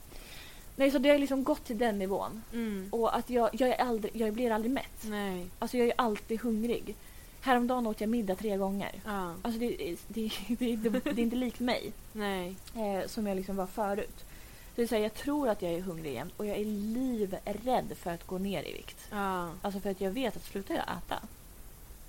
[0.76, 2.44] Nej, så det har liksom gått till den nivån.
[2.54, 2.88] Mm.
[2.92, 5.04] Och att jag, jag, är aldrig, jag blir aldrig mätt.
[5.04, 5.46] Nej.
[5.60, 6.96] Alltså jag är alltid hungrig.
[7.42, 9.02] Häromdagen åt jag middag tre gånger.
[9.06, 9.34] Ja.
[9.42, 12.56] Alltså det, är- det, det, det, är inte likt mig Nej.
[12.76, 14.16] eh, som jag liksom var förut.
[14.18, 16.66] Så det är så här, jag tror att jag är hungrig jämt och jag är
[16.66, 18.98] livrädd för att gå ner i vikt.
[19.12, 19.50] Ja.
[19.62, 21.20] Alltså för att jag vet att slutar jag äta,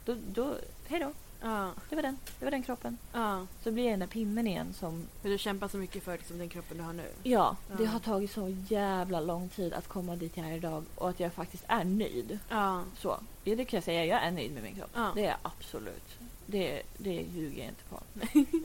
[0.04, 0.54] då, då
[0.86, 1.12] hej då.
[1.42, 1.70] Ja.
[1.88, 2.18] Det var den.
[2.38, 2.98] Det var den kroppen.
[3.12, 3.46] Ja.
[3.64, 6.38] Så blir jag den där pinnen igen som, För du kämpar så mycket för liksom,
[6.38, 7.08] den kroppen du har nu.
[7.22, 7.90] ja, det Ja.
[7.90, 11.32] har tagit så jävla lång tid att komma dit jag är idag och att jag
[11.32, 12.38] faktiskt är nöjd.
[12.48, 12.82] Ja.
[12.98, 14.04] Så, ja, det kan jag säga.
[14.04, 14.90] Jag är nöjd med min kropp.
[14.94, 15.12] Ja.
[15.14, 16.18] Det är jag absolut.
[16.46, 18.00] Det, det ljuger jag inte på.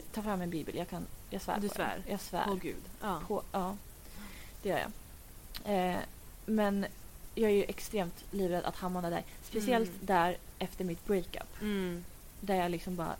[0.14, 0.74] Ta fram en bibel.
[0.76, 2.02] Jag, kan, jag svär Du på svär?
[2.06, 2.10] det.
[2.10, 2.44] Jag svär.
[2.48, 2.82] Åh gud.
[3.02, 3.20] Ja.
[3.28, 3.76] På, ja,
[4.62, 4.78] det gör
[5.64, 5.90] jag.
[5.90, 5.96] Eh,
[6.46, 6.86] men
[7.34, 9.22] jag är ju extremt livrädd att hamna där.
[9.42, 10.06] Speciellt Mm.
[10.06, 11.60] där efter mitt breakup.
[11.60, 12.04] Mm.
[12.40, 13.16] Där jag liksom bara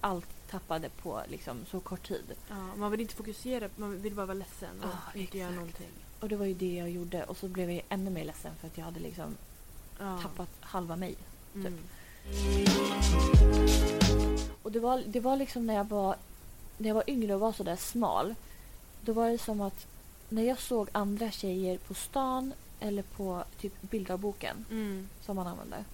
[0.00, 2.24] allt tappade på liksom så kort tid.
[2.48, 2.56] ja.
[2.76, 5.56] Man vill inte fokusera, man vill bara vara ledsen och Ja, inte göra exakt.
[5.60, 5.88] någonting.
[6.20, 7.24] Och det var ju det jag gjorde.
[7.24, 9.36] Och så blev jag ännu mer ledsen för att jag hade liksom
[9.98, 10.18] Ja.
[10.22, 11.14] tappat halva mig.
[11.54, 11.78] Mm.
[14.62, 16.16] Och det var, det var liksom när jag var
[16.78, 18.34] när jag var yngre och var så där smal.
[19.00, 19.86] Då var det som att
[20.28, 25.08] när jag såg andra tjejer på stan eller på typ bildavboken Mm.
[25.26, 25.84] som man använde.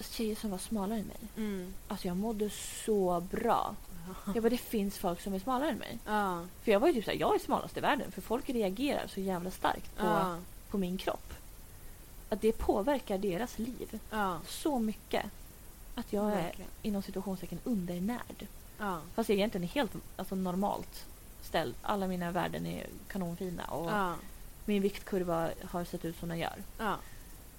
[0.00, 1.16] Tjejer som var smalare än mig.
[1.36, 1.74] Mm.
[1.88, 2.50] Alltså jag mådde
[2.84, 3.74] så bra.
[4.34, 5.98] Jag bara, det finns folk som är smalare än mig.
[6.06, 6.42] Ja.
[6.62, 8.12] För jag var ju typ såhär, jag är smalast i världen.
[8.12, 10.36] För folk reagerar så jävla starkt på, Ja.
[10.70, 11.32] på min kropp.
[12.28, 14.38] Att det påverkar deras liv Ja.
[14.48, 15.26] så mycket.
[15.94, 16.70] Att jag är Verkligen.
[16.82, 18.46] inom situationstecken undernärd.
[18.78, 18.84] Ah.
[18.86, 19.00] Ja.
[19.14, 21.04] Fast jag egentligen är helt alltså, normalt
[21.42, 21.74] ställd.
[21.82, 23.90] Alla mina värden är kanonfina och
[24.64, 26.62] min viktkurva har sett ut som den gör.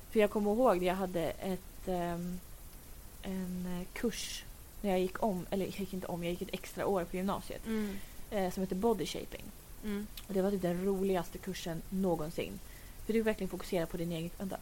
[0.10, 1.62] För jag kommer ihåg jag hade ett,
[1.93, 4.43] en eh, kurs
[4.82, 7.17] när jag gick om, eller jag gick inte om, jag gick ett extra år på
[7.17, 7.98] gymnasiet Mm.
[8.32, 9.43] eh, som heter body shaping.
[9.84, 10.08] Mm.
[10.28, 12.60] Och det var typ den roligaste kursen någonsin.
[13.06, 14.30] För du verkligen fokuserar på din egen...
[14.38, 14.58] Vänta.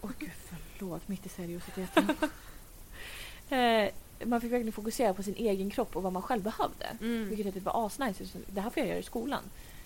[0.00, 0.30] Åh gud,
[0.78, 1.08] förlåt.
[1.08, 2.10] Mitt i seriositeten.
[3.58, 3.90] eh,
[4.24, 6.86] man fick verkligen fokusera på sin egen kropp och vad man själv behövde.
[7.00, 7.28] Mm.
[7.28, 8.24] Vilket jag typ var asnice.
[8.46, 9.42] Det här får jag göra i skolan.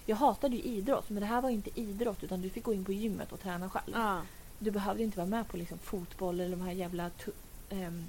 [0.06, 2.84] Jag hatade ju idrott, men det här var inte idrott utan du fick gå in
[2.84, 3.92] på gymmet och träna själv.
[3.94, 4.22] Ja.
[4.58, 7.10] Du behövde inte vara med på liksom fotboll eller de här jävla
[7.70, 8.08] ehm,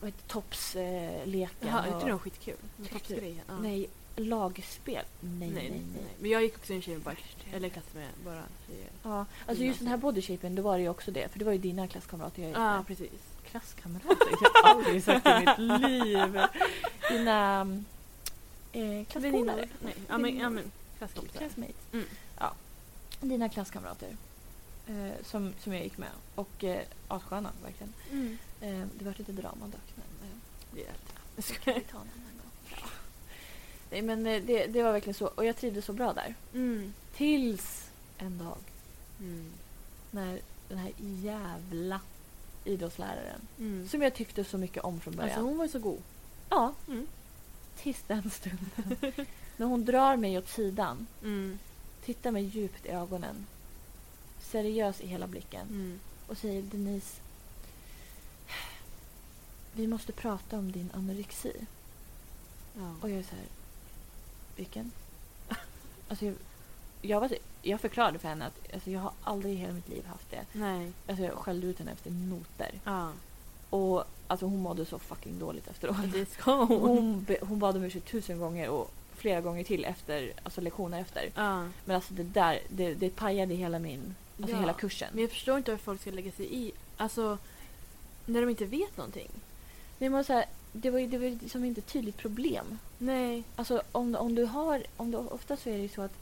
[0.00, 1.68] vad heter toppsleken.
[1.68, 2.56] Jaha, inte det skitkul?
[2.92, 3.40] Toppsgrejen?
[3.48, 3.58] Ja.
[3.58, 5.04] Nej, lagspel.
[5.20, 5.80] Nej, nej, nej, nej.
[5.94, 6.14] nej.
[6.18, 7.14] Men jag gick också i en tjej bara,
[7.52, 8.88] eller klass med bara tjejer.
[9.02, 11.28] Ja, alltså just den här bodyshapen, då var det ju också det.
[11.28, 12.86] För det var ju dina klasskamrater jag gick Ja, med.
[12.86, 13.10] precis.
[13.50, 14.16] Klasskamrater?
[14.40, 16.40] Jag har aldrig sagt i mitt liv.
[17.10, 17.60] Dina
[18.72, 19.68] eh, klasspolare.
[19.80, 19.94] Nej.
[20.08, 21.38] Ja, men, ja, men klasskompisar.
[21.38, 21.76] Classmates.
[21.92, 22.04] Mm.
[22.38, 22.52] Ja.
[23.20, 24.16] Dina klasskamrater.
[24.88, 26.08] Eh, som, som jag gick med.
[26.34, 27.92] Och eh, assköna, verkligen.
[28.12, 28.38] Mm.
[28.60, 29.92] Eh, det var lite drama dock.
[29.94, 30.36] Men, eh,
[30.74, 31.12] Det är allt.
[31.36, 32.50] det kan vi ta en annan gång.
[32.70, 32.76] Ja.
[33.90, 35.26] Nej, men eh, det, det var verkligen så.
[35.26, 36.34] Och jag trivdes så bra där.
[36.54, 36.92] Mm.
[37.14, 38.58] Tills en dag
[39.20, 39.52] Mm.
[40.10, 42.00] när den här jävla
[42.64, 43.88] idrottsläraren Mm.
[43.88, 45.30] som jag tyckte så mycket om från början.
[45.30, 46.02] Alltså hon var ju så god.
[46.50, 47.06] ja, Mm.
[47.76, 48.96] tills den stunden.
[49.56, 51.58] när hon drar mig åt sidan, Mm.
[52.04, 53.46] tittar mig djupt i ögonen,
[54.56, 55.98] seriös i hela blicken Mm.
[56.26, 57.20] och säger Denise,
[59.72, 61.52] vi måste prata om din anorexi.
[62.76, 62.94] Ja.
[63.00, 63.44] Och jag är så här,
[64.56, 64.90] vilken?
[66.08, 66.34] alltså jag,
[67.02, 67.30] jag, var,
[67.62, 70.44] jag förklarade för henne att alltså, jag har aldrig i hela mitt liv haft det.
[70.52, 70.92] Nej.
[71.08, 72.80] Alltså jag skällde ut henne efter noter.
[72.84, 73.12] Ja.
[73.70, 75.96] Och alltså hon mådde så fucking dåligt efteråt.
[76.12, 76.80] Det ska hon.
[76.80, 81.00] Hon, be, hon bad om ursäkt tusen gånger och flera gånger till efter, alltså lektioner
[81.00, 81.30] efter.
[81.34, 81.68] Ja.
[81.84, 84.60] Men alltså det där, det, det pajade hela min, alltså Ja.
[84.60, 85.08] hela kursen.
[85.12, 86.72] Men jag förstår inte varför folk ska lägga sig i.
[86.96, 87.38] Alltså,
[88.26, 89.28] när de inte vet någonting.
[89.98, 92.78] Nej, men så här, det var ju det var ju som inte ett tydligt problem.
[92.98, 93.44] Nej.
[93.56, 96.14] Alltså om, om du har, om du, ofta så är det ju så att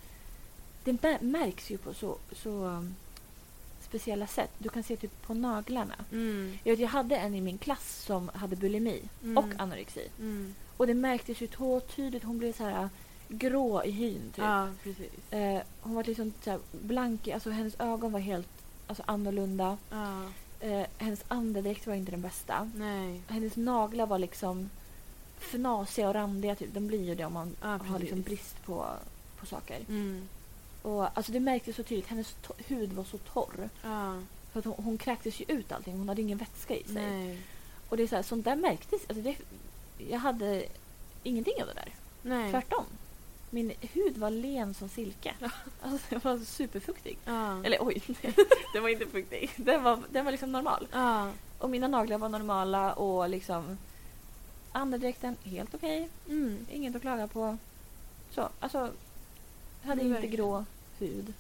[0.85, 2.95] det mär- märks ju på så, så um,
[3.89, 4.51] speciella sätt.
[4.59, 5.95] Du kan se typ på naglarna.
[6.13, 6.59] Mm.
[6.65, 9.39] Jag, vet, jag hade en i min klass som hade bulimi Mm.
[9.39, 10.09] och anorexi.
[10.19, 10.55] Mm.
[10.77, 11.47] Och det märktes ju
[11.97, 12.25] tydligt.
[12.25, 12.89] Hon blev så här
[13.29, 14.45] grå i hyn typ.
[14.45, 15.11] Ja, precis.
[15.33, 18.49] Eh, hon var liksom så här blank, i- alltså hennes ögon var helt
[18.87, 19.77] alltså, annorlunda.
[19.91, 20.23] Ja,
[20.61, 22.71] Eh, hennes andedräkt var inte den bästa.
[22.75, 23.21] nej.
[23.29, 24.71] Hennes naglar var liksom
[25.39, 26.55] fnasiga och randiga.
[26.55, 26.75] Typ.
[26.75, 28.01] De blir ju det om man Ja, har precis.
[28.01, 28.87] liksom brist på,
[29.41, 29.81] på saker.
[29.89, 30.29] Mm.
[30.83, 32.07] Och, alltså, det märktes så tydligt.
[32.09, 33.69] Hennes to- hud var så torr.
[33.83, 34.21] Ja,
[34.53, 35.99] För att hon, hon kräktes ju ut allting.
[35.99, 36.95] Hon hade ingen vätska i sig.
[36.95, 37.41] nej.
[37.89, 39.01] Och det är så här, sånt där märktes.
[39.09, 39.37] Alltså det,
[40.11, 40.65] jag hade
[41.23, 41.93] ingenting av det där.
[42.23, 42.51] Nej.
[42.51, 42.85] Tvärtom.
[43.55, 45.35] Min hud var len som silke.
[45.83, 47.19] Alltså, den var superfuktig.
[47.25, 47.65] Ja.
[47.65, 48.03] Eller oj,
[48.73, 49.51] den var inte fuktig.
[49.57, 50.89] Den var, den var liksom normal.
[50.93, 51.31] Ja.
[51.59, 53.79] Och mina naglar var normala och liksom
[54.73, 56.09] andedräkten helt okej.
[56.29, 56.67] Mm.
[56.71, 57.59] Inget att klaga på.
[58.31, 58.91] Så, alltså.
[59.83, 60.37] Hade inte verkligen.
[60.37, 60.65] grå
[60.99, 61.33] hud.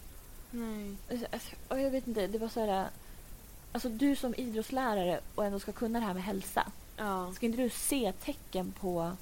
[0.51, 0.97] Nej.
[1.11, 2.89] Alltså, alltså, och jag vet inte, det var så här.
[3.73, 6.73] Alltså du som idrottslärare och ändå ska kunna det här med hälsa.
[6.97, 7.33] Ja.
[7.35, 9.17] Ska inte du se tecken på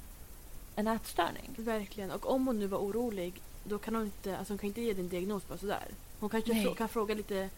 [0.75, 1.49] en ätstörning?
[1.57, 2.11] Verkligen.
[2.11, 4.93] Och om hon nu var orolig då kan hon inte, alltså hon kan inte ge
[4.93, 5.87] din diagnos bara sådär.
[6.19, 6.75] Hon kanske Nej.
[6.77, 7.49] kan fråga lite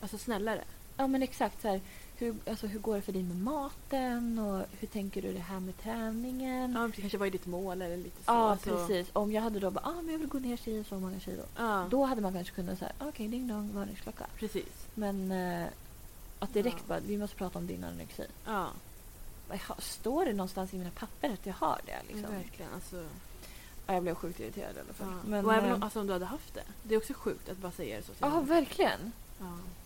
[0.00, 0.64] alltså, snällare.
[0.96, 1.80] Ja men exakt så här.
[2.16, 5.60] Hur, alltså, hur går det för dig med maten och hur tänker du det här
[5.60, 6.72] med träningen?
[6.72, 8.32] Ja, det kanske var ditt mål eller lite så.
[8.32, 8.70] Ja, alltså.
[8.76, 9.08] precis.
[9.12, 11.42] Om jag hade då bara, ah, men jag vill gå ner si så många kilo.
[11.56, 14.26] Ja, Då hade man kanske kunnat säga, okej ding dong, varningsklocka.
[14.38, 14.86] precis.
[14.94, 15.66] Men eh,
[16.38, 16.84] att direkt Ja.
[16.88, 18.26] bara, vi måste prata om din anorexi.
[18.44, 18.68] Ja,
[19.78, 22.14] Står det någonstans i mina papper att jag har det?
[22.14, 22.34] Liksom?
[22.34, 22.72] verkligen.
[22.74, 23.04] Alltså,
[23.86, 25.08] Ja, jag blev sjukt irriterad i alla fall.
[25.10, 25.28] ja.
[25.28, 26.62] Men, och även eh, om, alltså, om du hade haft det.
[26.82, 28.12] Det är också sjukt att bara säga det så.
[28.18, 29.12] Ja, verkligen.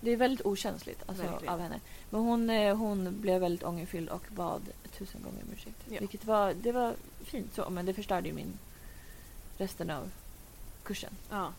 [0.01, 1.81] Det är väldigt okänsligt alltså, av henne.
[2.11, 4.63] Men hon, eh, hon blev väldigt ångerfylld och bad
[4.99, 5.77] tusen gånger om ursäkt.
[5.89, 6.01] Ja.
[6.01, 6.95] Vilket var, det var
[7.25, 8.59] fint så, men det förstörde ju min
[9.59, 10.11] resten av
[10.83, 11.13] kursen.
[11.31, 11.53] ja.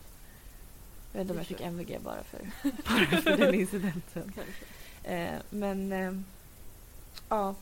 [1.12, 1.60] Jag vet inte om jag fick.
[1.60, 4.32] MVG bara för, bara för den incidenten.
[4.34, 5.14] Kanske.
[5.14, 6.12] Eh, men eh,
[7.28, 7.54] ja.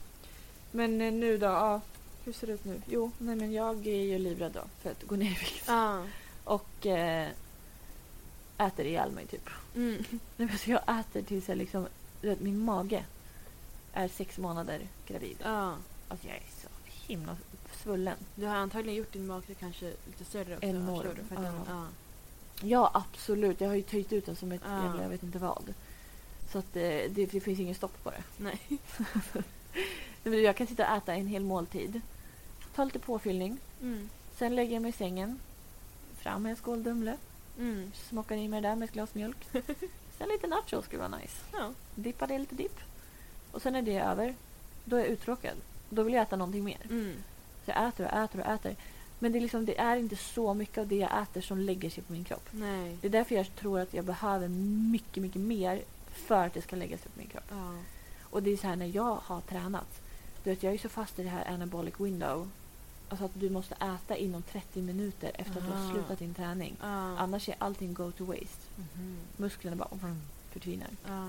[0.70, 1.80] Men eh, nu då, ja.
[2.24, 2.82] Hur ser det ut nu?
[2.86, 5.64] Jo, nej men jag är ju livrädd då för att gå ner i vikt.
[5.66, 6.04] Ja.
[6.44, 7.28] Och eh,
[8.58, 9.50] äter ihjäl mig typ.
[9.74, 10.04] Mm.
[10.10, 11.86] Nej, men så jag äter tills jag liksom,
[12.22, 13.04] vet, min mage
[13.92, 15.36] är sex månader gravid.
[15.42, 15.74] ja.
[16.08, 16.68] Alltså jag är så
[17.12, 17.36] himla
[17.82, 18.16] svullen.
[18.34, 20.66] Du har antagligen gjort din mage kanske lite större också.
[20.66, 21.16] Enorm?
[21.28, 21.86] För att den,
[22.62, 22.90] ja.
[22.94, 24.84] absolut, jag har ju töjt ut den som ett Ja.
[24.84, 25.74] jävla jag vet inte vad.
[26.52, 28.22] Så att eh, det, det finns ingen stopp på det.
[28.36, 28.60] Nej.
[30.24, 32.00] Nej, Jag kan sitta och äta en hel måltid.
[32.74, 33.58] Ta lite påfyllning.
[33.82, 34.08] Mm.
[34.36, 35.40] Sen lägger jag mig i sängen.
[36.16, 37.16] Fram med en skål Dumle.
[37.58, 37.92] Mm.
[37.94, 39.48] Smockar i mig det där med ett glas mjölk.
[40.18, 41.36] Sen lite nachos skulle vara nice.
[41.52, 41.72] Ja.
[41.94, 42.80] Dippa det lite dipp.
[43.52, 44.34] Och sen är det över.
[44.84, 45.56] Då är jag uttråkad.
[45.90, 46.78] Då vill jag äta någonting mer.
[46.90, 47.14] Mm.
[47.64, 48.76] Så jag äter och äter och äter.
[49.18, 51.90] Men det är, liksom, det är inte så mycket av det jag äter som lägger
[51.90, 52.48] sig på min kropp.
[52.50, 52.96] Nej.
[53.00, 56.76] Det är därför jag tror att jag behöver mycket, mycket mer för att det ska
[56.76, 57.44] lägga sig på min kropp.
[57.50, 57.74] Ja.
[58.22, 60.00] Och det är så här när jag har tränat.
[60.44, 62.50] Du vet, jag är så fast i det här anabolic window.
[63.08, 65.92] Alltså att du måste äta inom 30 minuter efter att du har Aha.
[65.92, 66.76] slutat din träning.
[66.80, 67.18] Ja.
[67.18, 68.66] Annars är allting go to waste.
[68.76, 69.16] Mhm.
[69.36, 70.88] Musklerna bara vroom, försvinner.
[71.06, 71.28] Ja.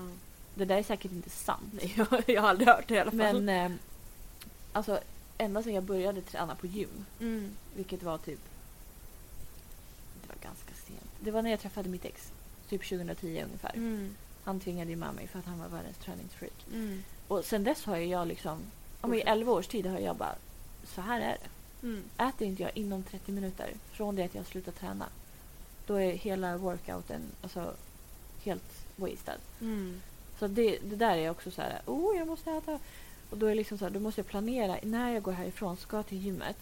[0.54, 1.72] Det där är säkert inte sant.
[1.72, 3.42] Nej, jag, jag har aldrig hört det i alla fall.
[3.42, 3.78] Men eh,
[4.72, 5.00] alltså
[5.38, 7.04] ända sedan jag började träna på gym.
[7.20, 7.50] Mm.
[7.76, 8.40] Vilket var typ...
[10.22, 11.10] Det var ganska sent.
[11.20, 12.32] Det var när jag träffade mitt ex.
[12.68, 13.72] Typ 2010 ungefär.
[13.74, 14.14] Mm.
[14.44, 16.66] Han tvingade ju med mig för att han var världens träningsfreak.
[16.72, 17.02] Mm.
[17.28, 18.58] Och sen dess har ju jag liksom...
[19.00, 20.34] Om i 11 års tid har jag bara...
[20.84, 21.48] Så här är det.
[21.86, 22.04] Mm.
[22.18, 25.06] Äter inte jag inom 30 minuter från det att jag slutar träna.
[25.86, 27.74] Då är hela workouten alltså,
[28.44, 29.38] helt wasted.
[29.60, 30.00] Mm.
[30.38, 32.78] Så det, det där är också så här, oh jag måste äta.
[33.30, 36.02] Och då är liksom så här, då måste jag planera när jag går härifrån, ska
[36.02, 36.56] till gymmet.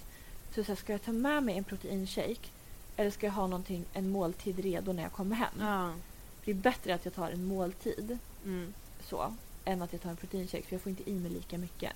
[0.55, 2.49] Så, så här, ska jag ta med mig en proteinshake?
[2.97, 5.55] Eller ska jag ha någonting, en måltid redo när jag kommer hem?
[5.61, 5.93] Ja.
[6.45, 8.75] Det är bättre att jag tar en måltid Mm.
[9.05, 11.93] så, än att jag tar en proteinshake för jag får inte i mig lika mycket.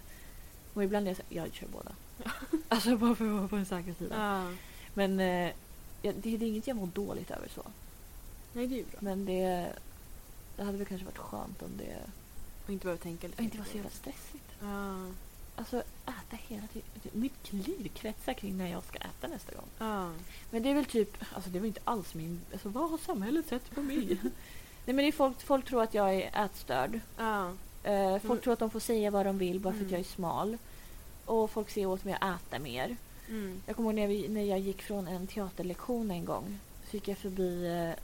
[0.74, 1.92] Och ibland är jag så här, jag kör båda.
[2.68, 4.20] alltså bara för att vara på den säkra sidan.
[4.20, 4.56] Ja.
[4.94, 5.52] Men eh,
[6.02, 7.62] det, det är inget jag mår dåligt över så.
[8.52, 8.98] Nej, det är ju bra.
[9.00, 9.72] Men det,
[10.56, 11.96] det hade väl kanske varit skönt om det
[12.66, 13.42] Och inte behöva tänka lite.
[13.42, 14.44] inte var så jävla stressigt.
[14.60, 15.06] Ja.
[15.56, 16.88] Alltså äta hela tiden.
[17.12, 19.68] Mitt liv kretsar kring när jag ska äta nästa gång.
[19.78, 20.12] Ja.
[20.50, 23.48] Men det är väl typ, alltså det var inte alls min, alltså vad har samhället
[23.48, 24.06] sett på mig?
[24.84, 27.00] Nej men det folk, folk tror att jag är ätstörd.
[27.18, 27.52] Ja.
[27.84, 28.40] Eh, folk Mm.
[28.40, 29.92] tror att de får säga vad de vill bara för att Mm.
[29.92, 30.58] jag är smal.
[31.26, 32.96] Och folk ser åt mig att äta mer.
[33.28, 33.62] Mm.
[33.66, 36.58] Jag kommer ihåg när, vi, när jag gick från en teaterlektion en gång.
[36.90, 37.94] Så gick jag förbi eh,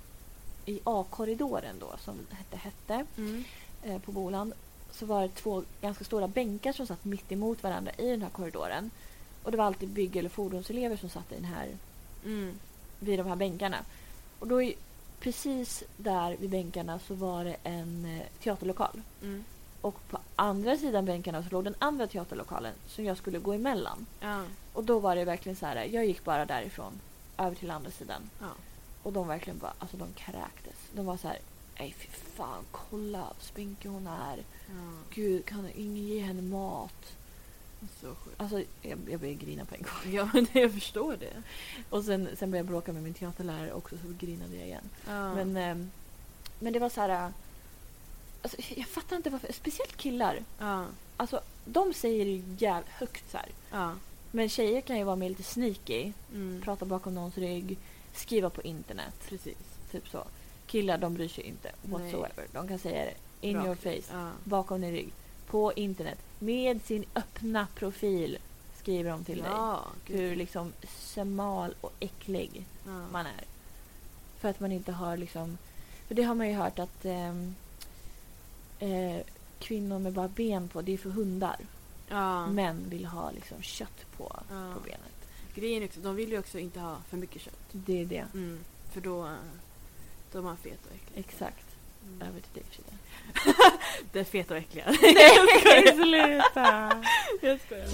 [0.75, 3.45] i A-korridoren då, som hette Hette, Mm.
[3.83, 4.53] eh, på Boland.
[4.91, 8.31] Så var det två ganska stora bänkar som satt mitt emot varandra i den här
[8.31, 8.91] korridoren.
[9.43, 11.69] Och det var alltid bygg eller fordonselever som satt i den här,
[12.25, 12.55] Mm.
[13.01, 13.77] vid de här bänkarna.
[14.39, 14.77] Och då i,
[15.21, 19.03] precis där vid bänkarna så var det en eh, teaterlokal.
[19.23, 19.45] Mm.
[19.81, 24.07] Och på andra sidan bänkarna så låg den andra teaterlokalen som jag skulle gå emellan.
[24.21, 24.43] Ja.
[24.73, 27.01] Och då var det verkligen så här, jag gick bara därifrån
[27.39, 28.31] över till andra sidan.
[28.41, 28.47] Ja.
[29.03, 30.77] Och de verkligen bara, alltså de kräktes.
[30.93, 31.39] De var så här,
[31.79, 34.37] nej fy fan, kolla vad spinkig hon är.
[34.67, 34.93] ja.
[35.11, 37.15] Gud, kan ingen ge henne mat?
[38.01, 38.41] Så sjukt.
[38.41, 40.13] Alltså jag, jag började grina på en gång.
[40.15, 41.43] Ja, men jag förstår det.
[41.91, 44.89] Och sen, sen började jag bråka med min teaterlärare också så grinade jag igen.
[45.07, 45.91] Men, ehm,
[46.59, 47.33] men det var så här...
[48.43, 49.53] Alltså, jag fattar inte varför.
[49.53, 50.43] Speciellt killar.
[50.59, 50.85] ja.
[51.17, 53.49] Alltså, de säger det jävligt högt så här.
[53.71, 53.95] Ja.
[54.31, 56.13] Men tjejer kan ju vara mer lite sneaky.
[56.33, 56.61] Mm.
[56.65, 57.79] Prata bakom någons rygg.
[58.15, 59.15] Skriva på internet.
[59.29, 59.57] Precis.
[59.91, 60.25] Typ så.
[60.67, 61.93] Killar de bryr sig inte Nej.
[61.93, 62.47] whatsoever.
[62.53, 63.15] De kan säga det
[63.49, 64.13] in Rakt your face.
[64.19, 64.31] Ja.
[64.45, 65.13] Bakom din rygg.
[65.47, 66.19] På internet.
[66.39, 68.39] Med sin öppna profil.
[68.79, 69.51] Skriver de till dig.
[69.51, 70.17] Ja, gud.
[70.17, 73.07] Hur liksom smal och äcklig ja.
[73.13, 73.45] man är.
[74.41, 75.59] För att man inte har liksom...
[76.09, 77.55] För det har man ju hört att ehm,
[78.79, 79.21] eh,
[79.59, 81.57] kvinnor med bara ben på, det är för hundar.
[82.09, 82.47] ja.
[82.47, 84.73] Män vill ha liksom kött på, Ja.
[84.75, 85.01] på benet.
[85.55, 87.59] Grejen är också, de vill ju också inte ha för mycket kött.
[87.73, 88.25] Det är det.
[88.35, 88.59] Mm.
[88.93, 89.31] För då,
[90.33, 91.21] då är man fet och äcklig.
[91.21, 91.65] Exakt.
[92.07, 92.29] Mm.
[92.29, 92.93] Över till dig Frida.
[94.13, 94.85] Det är fet och äckliga.
[95.65, 97.03] Nej, sluta!
[97.43, 97.89] Jag skojar.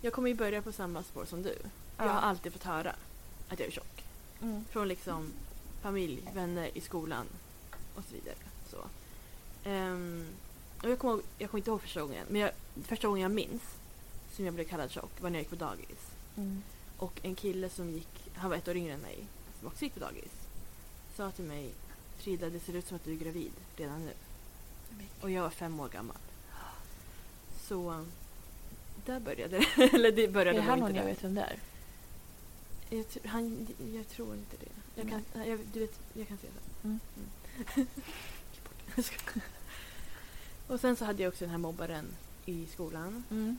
[0.00, 1.54] Jag kommer ju börja på samma spår som du.
[1.96, 2.18] Jag har Ja.
[2.20, 2.92] alltid fått höra
[3.48, 4.04] att jag är tjock.
[4.42, 4.64] Mm.
[4.70, 5.32] Från liksom
[5.82, 7.26] familj, vänner i skolan
[7.98, 8.36] och så vidare.
[8.70, 8.76] Så.
[9.64, 10.26] Ehm,
[10.82, 12.50] och jag, kommer, jag kommer inte ihåg första gången, men jag,
[12.82, 13.62] första gången jag minns
[14.32, 16.12] som jag blev kallad tjock var när jag gick på dagis.
[16.36, 16.62] Mm.
[16.98, 19.26] Och en kille som gick, han var ett år yngre än mig,
[19.58, 20.32] som också gick på dagis,
[21.16, 21.70] sa till mig
[22.18, 24.12] Frida, det ser ut som att du är gravid redan nu.
[25.20, 26.16] Och jag var fem år gammal.
[27.68, 28.04] Så
[29.06, 29.82] där började det.
[29.94, 31.58] Eller det Är började det här någon jag vet vem det är?
[32.90, 35.00] Jag, han, jag tror inte det.
[35.00, 36.88] Jag kan, jag, du vet, jag kan se det.
[36.88, 37.00] Mm.
[37.14, 37.86] Klipp Jag.
[40.66, 42.06] Och sen så hade jag också den här mobbaren
[42.46, 43.24] i skolan.
[43.30, 43.58] Mm.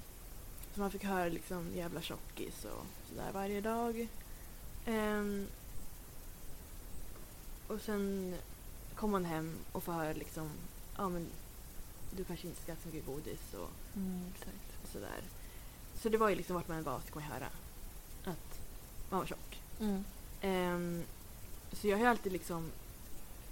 [0.74, 4.08] Så man fick höra liksom jävla tjockis och sådär varje dag.
[4.86, 5.48] Ehm,
[7.68, 8.36] och sen
[8.96, 10.50] kom man hem och får höra liksom,
[10.98, 11.28] ja men
[12.16, 14.32] du kanske inte ska äta så mycket godis och, Mm,
[14.84, 15.22] och sådär.
[16.02, 17.48] Så det var ju liksom vart man än var fick man höra
[18.26, 18.60] att
[19.10, 19.62] man var tjock.
[19.80, 20.04] Mm.
[20.42, 21.04] Ehm,
[21.72, 22.72] så jag har ju alltid liksom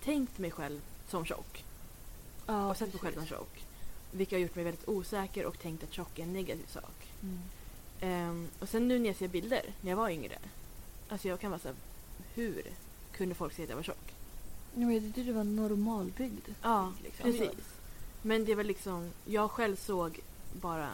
[0.04, 1.64] tänkt mig själv som tjock
[2.48, 3.66] Ja, och sett mig själv som tjock.
[4.12, 7.08] Vilket har gjort mig väldigt osäker och tänkt att tjock är en negativ sak.
[7.22, 7.40] Mm.
[8.02, 10.38] Ehm, och sen nu när jag ser bilder när jag var yngre.
[11.10, 11.76] Alltså jag kan vara såhär,
[12.34, 12.64] hur
[13.12, 14.14] kunde folk säga att jag var tjock?
[14.76, 16.48] Nu vet du, du var normalbyggd.
[16.62, 17.24] Ja, liksom.
[17.24, 17.66] precis.
[18.22, 20.20] Men det var liksom, jag själv såg
[20.62, 20.90] bara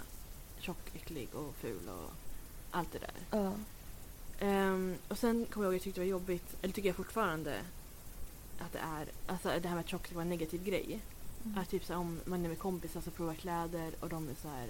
[0.59, 2.11] tjock, äcklig och ful och
[2.71, 3.39] allt det där.
[3.39, 3.53] Ja.
[4.39, 6.95] Ehm, och sen kommer jag ihåg att jag tyckte det var jobbigt, eller tycker jag
[6.95, 7.61] fortfarande
[8.59, 10.99] att det är, alltså det här med att tjock ska vara en negativ grej.
[11.45, 11.57] Mm.
[11.57, 14.35] Att typ så här, om man är med kompisar så provar kläder och de är
[14.41, 14.67] så här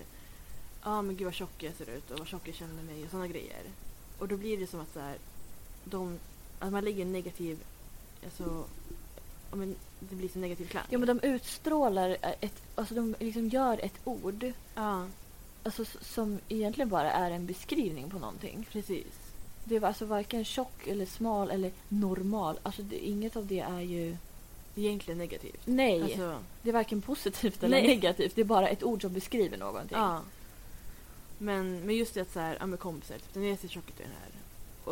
[0.86, 3.04] Ja ah, men gud vad tjock jag ser ut och vad tjock jag känner mig
[3.04, 3.63] och sådana grejer.
[4.19, 5.17] Och då blir det som att så här,
[5.84, 6.19] de,
[6.60, 7.63] att man lägger en negativ,
[8.24, 8.65] alltså,
[9.50, 10.84] ja, men det blir så negativ klang.
[10.89, 15.08] Ja men de utstrålar ett, alltså de liksom gör ett ord Ja,
[15.63, 18.67] alltså, som egentligen bara är en beskrivning på någonting.
[18.72, 19.22] precis.
[19.63, 22.60] Det var alltså varken tjock eller smal eller normal.
[22.63, 24.17] Alltså det, inget av det är ju...
[24.76, 25.62] Egentligen negativt.
[25.65, 27.88] Nej, Alltså, det är varken positivt eller Nej.
[27.88, 28.36] negativt.
[28.36, 29.97] Det är bara ett ord som beskriver någonting.
[29.97, 30.21] ja.
[31.38, 33.89] Men, men just det att så här, ja, med kompisar, typ, den är så tjock
[33.89, 34.30] ut den här.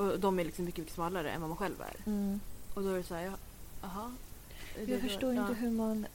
[0.01, 1.95] Och de är liksom mycket, mycket smalare än vad man själv är.
[2.11, 2.39] Mm.
[2.73, 3.31] Och då är det så här, ja,
[3.87, 4.11] aha.
[4.75, 5.41] Det Jag förstår ja.
[5.41, 6.05] inte hur man...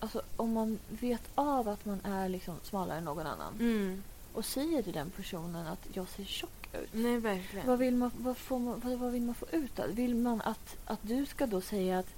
[0.00, 4.02] Alltså om man vet av att man är liksom smalare än någon annan Mm.
[4.32, 6.88] och säger till den personen att jag ser tjock ut.
[6.92, 7.66] Nej, verkligen.
[7.66, 9.88] Vad vill man, vad får man, vad, vad vill man få ut av?
[9.94, 12.14] Vill man att, att du ska då säga att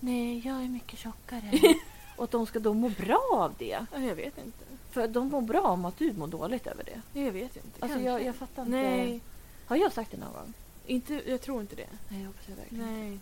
[0.00, 1.60] nej, jag är mycket tjockare
[2.16, 3.86] och att de ska då må bra av det?
[3.92, 4.64] Ja, jag vet inte.
[4.90, 7.20] För de mår bra om att du mår dåligt över det.
[7.20, 7.78] Jag vet inte.
[7.80, 8.76] Alltså jag, jag fattar inte.
[8.76, 9.20] Nej,
[9.66, 10.52] Har jag sagt det någon gång?
[10.86, 11.88] inte, jag tror inte det.
[12.08, 13.18] Nej, jag hoppas jag verkligen Nej.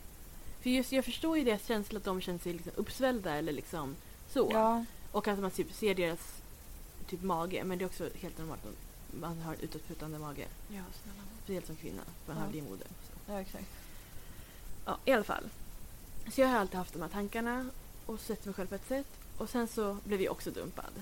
[0.63, 3.97] För just, jag förstår ju deras känsla att de känner sig liksom uppsvällda eller liksom
[4.29, 4.51] så.
[4.53, 4.85] Ja.
[5.13, 6.43] Och att man typ ser deras
[7.07, 7.65] typ mage.
[7.65, 10.47] Men det är också helt normalt att man har utåtputande mage.
[10.69, 11.23] Ja, snälla.
[11.45, 12.03] Speciellt som kvinna.
[12.27, 12.43] Man Ja.
[12.45, 12.87] har livmoder.
[13.27, 13.67] Ja, exakt.
[14.85, 15.45] Ja, i alla fall.
[16.33, 17.71] Så jag har alltid haft de här tankarna
[18.07, 19.07] och sett mig själv på ett sätt.
[19.39, 20.93] Och sen så blev jag också dumpad.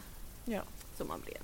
[0.45, 0.63] Ja.
[0.97, 1.39] Som man blev.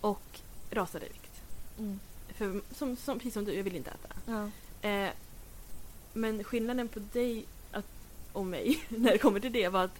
[0.00, 0.40] Och
[0.70, 1.42] rasade i vikt.
[1.78, 2.00] Mm.
[2.28, 4.14] För som, som, precis som du, jag vill inte äta.
[4.26, 4.88] Ja.
[4.88, 5.10] Eh,
[6.12, 7.86] men skillnaden på dig att,
[8.32, 9.98] och mig när det kommer till det var att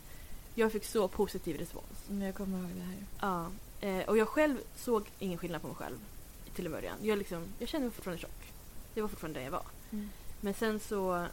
[0.54, 1.98] jag fick så positiv respons.
[2.08, 2.96] Men jag kommer ihåg det här.
[3.20, 3.50] Ja.
[3.82, 5.98] Eh, och jag själv såg ingen skillnad på mig själv
[6.54, 6.96] till en början.
[7.02, 8.52] Jag, liksom, jag kände mig fortfarande tjock.
[8.94, 9.66] Det var fortfarande där jag var.
[9.90, 10.08] Mm.
[10.40, 11.26] Men sen så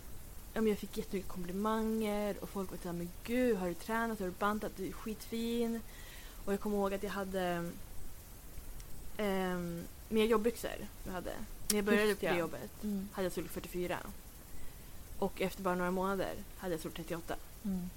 [0.54, 4.20] ja, men jag fick jättemycket komplimanger och folk var såhär men gud har du tränat,
[4.20, 5.82] har du bantat, du är skitfin.
[6.46, 7.72] Och jag kommer ihåg att jag hade
[9.18, 10.72] ehm, mer jobbbyxor.
[11.06, 11.32] Jag hade.
[11.70, 12.32] När jag började Just på ja.
[12.32, 13.10] det jobbet Mm.
[13.12, 13.98] hade jag storlek 44.
[15.20, 17.36] Och efter bara några månader hade jag storlek 38.
[17.64, 17.90] Mm.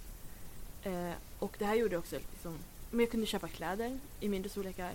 [0.82, 2.59] Eh, och det här gjorde också liksom,
[2.93, 4.93] men jag kunde köpa kläder i mindre storlekar.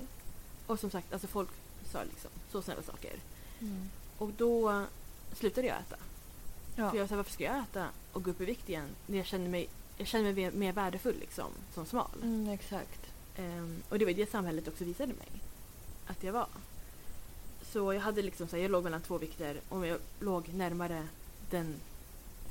[0.68, 1.50] Och som sagt, alltså folk
[1.92, 3.14] sa liksom så snälla saker.
[3.60, 3.90] Mm.
[4.18, 4.86] Och då
[5.34, 5.98] slutade jag äta.
[6.76, 6.92] Ja.
[6.92, 9.26] För jag sa varför ska jag äta och gå upp i vikt igen när jag
[9.26, 12.20] känner mig, jag känner mig mer, värdefull liksom, som smal.
[12.24, 13.00] Mm, exakt.
[13.38, 15.42] Ehm, och det var det samhället också visade mig
[16.08, 16.48] att jag var.
[17.62, 19.60] Så jag hade liksom så här, jag låg mellan två vikter.
[19.70, 21.08] Om jag låg närmare
[21.50, 21.76] den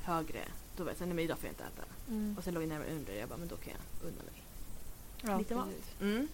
[0.03, 0.41] högre,
[0.77, 1.83] då var jag såhär, nej men idag får jag inte äta.
[2.09, 2.35] Mm.
[2.39, 4.46] Och sen låg jag närmare under, jag bara, men då kan jag unna mig.
[5.27, 5.69] Ja, lite mat.
[6.01, 6.29] Mm.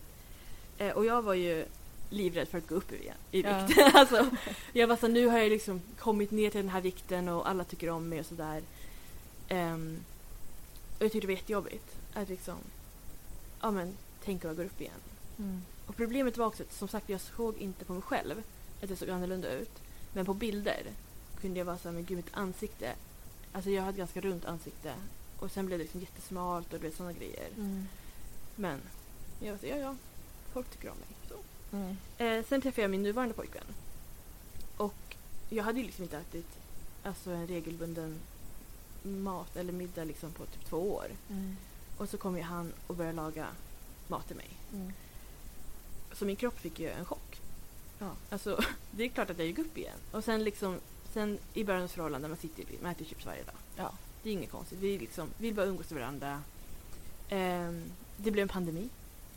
[0.79, 1.65] Eh, och jag var ju
[2.11, 3.67] livrädd för att gå upp i, i Ja.
[3.67, 3.79] vikt.
[3.95, 4.31] alltså,
[4.73, 7.65] jag var så nu har jag liksom kommit ner till den här vikten och alla
[7.65, 8.63] tycker om mig och sådär.
[9.49, 10.05] Ehm,
[10.99, 12.57] och jag tyckte det var jättejobbigt att liksom,
[13.61, 15.01] ja men tänk om jag går upp igen.
[15.39, 15.63] Mm.
[15.87, 18.43] Och problemet var också att som sagt jag såg inte på mig själv
[18.83, 19.83] att jag såg annorlunda ut.
[20.13, 20.83] Men på bilder
[21.41, 22.93] kunde jag vara så här, men gud mitt ansikte.
[23.53, 24.93] Alltså jag hade ett ganska runt ansikte.
[25.39, 27.49] Och sen blev det liksom jättesmalt och du vet sådana grejer.
[27.57, 27.89] Mm.
[28.57, 28.81] Men
[29.41, 29.97] jag så, ja ja,
[30.53, 31.09] folk tycker om mig.
[31.29, 31.37] Så.
[31.77, 31.97] Mm.
[32.19, 33.67] Eh, sen träffade jag min nuvarande pojkvän.
[34.77, 35.17] Och
[35.49, 36.47] jag hade ju liksom inte ätit
[37.03, 38.21] alltså, en regelbunden
[39.03, 41.07] mat eller middag liksom på typ två år.
[41.31, 41.57] Mm.
[41.97, 43.47] Och så kom ju han och började laga
[44.09, 44.51] mat till mig.
[44.73, 44.93] Mm.
[46.13, 47.41] Så min kropp fick ju en chock.
[47.99, 48.11] Ja.
[48.31, 49.99] Alltså, det är klart att jag gick upp igen.
[50.11, 50.79] Och sen liksom,
[51.13, 53.55] sen i början av förhållanden, man sitter man äter chips varje dag.
[53.77, 53.93] Ja.
[54.23, 54.79] Det är inget konstigt.
[54.79, 56.43] Vi liksom, vill bara umgås med varandra.
[57.29, 57.85] Ehm,
[58.17, 58.89] det blev en pandemi.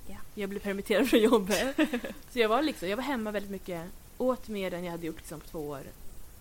[0.07, 0.17] Ja.
[0.35, 1.75] Jag blev permitterad från jobbet.
[2.31, 3.85] så jag var liksom, jag var hemma väldigt mycket.
[4.17, 5.81] Åt mer än jag hade gjort liksom på två år.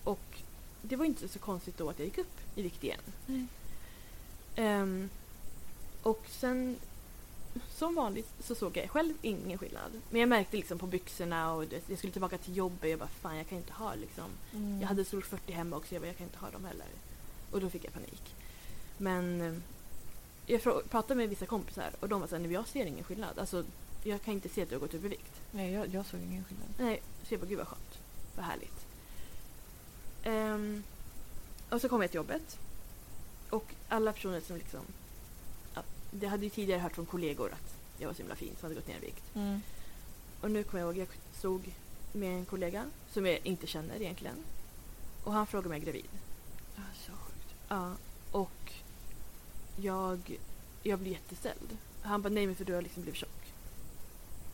[0.05, 0.41] Och
[0.83, 3.01] det var inte så konstigt då att jag gick upp i vikt igen.
[3.27, 3.47] Nej.
[4.57, 5.09] Ehm,
[6.03, 6.77] och sen
[7.75, 9.93] som vanligt så såg jag själv ingen skillnad.
[10.11, 12.91] Men jag märkte liksom på byxorna och jag skulle tillbaka till jobbet.
[12.91, 14.25] Jag bara fan jag kan inte ha liksom.
[14.53, 14.81] Mm.
[14.81, 15.95] Jag hade storlek 40 hemma också.
[15.95, 16.87] Jag bara jag kan inte ha dem heller.
[17.51, 18.35] Och då fick jag panik.
[18.99, 19.55] Men eh,
[20.47, 23.39] jag pratade med vissa kompisar och de var såhär, "Nej, jag ser ingen skillnad.
[23.39, 23.65] Alltså
[24.03, 25.41] jag kan inte se att du har gått upp i vikt.
[25.51, 26.69] Nej, jag, jag såg ingen skillnad.
[26.79, 27.99] Nej, så jag bara gud vad skönt.
[28.37, 28.87] Vad härligt.
[30.23, 30.83] Ehm,
[31.71, 32.59] och så kom jag till jobbet.
[33.51, 34.81] Och alla personer som liksom...
[35.75, 38.67] Ja, det hade ju tidigare hört från kollegor att jag var så himla fin som
[38.67, 39.35] hade gått ner i vikt.
[39.35, 39.61] Mm.
[40.41, 41.75] Och nu kommer jag ihåg, jag stod
[42.13, 44.37] med en kollega som jag inte känner egentligen.
[45.25, 46.11] Och han frågade mig om jag är gravid.
[46.77, 47.55] Ja, så sjukt.
[47.69, 47.93] Ja,
[48.33, 48.73] och
[49.77, 50.39] jag,
[50.83, 51.79] jag blev jätteställd.
[52.03, 53.31] Han bara nej men för du har liksom blivit tjock.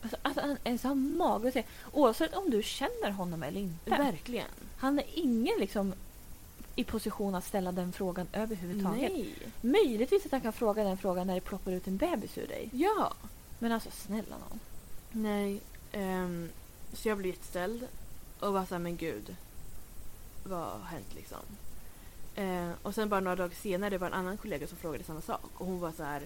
[0.02, 3.60] Alltså, alltså han är så har mage att säga, oavsett om du känner honom eller
[3.60, 3.90] inte.
[3.90, 4.46] Verkligen.
[4.76, 5.94] Han är ingen liksom
[6.76, 9.12] i position att ställa den frågan överhuvudtaget.
[9.12, 9.34] Nej.
[9.60, 12.70] Möjligtvis att han kan fråga den frågan när det ploppar ut en bebis ur dig.
[12.72, 13.14] Ja.
[13.58, 14.60] Men alltså snälla nån.
[15.12, 15.60] Nej.
[15.92, 16.48] ehm,
[16.92, 17.86] så jag blev jätteställd
[18.40, 19.36] och var såhär, men gud.
[20.44, 21.38] Vad har hänt liksom?
[22.40, 25.50] Eh, och sen bara några dagar senare var en annan kollega som frågade samma sak.
[25.54, 26.22] Och hon var så här.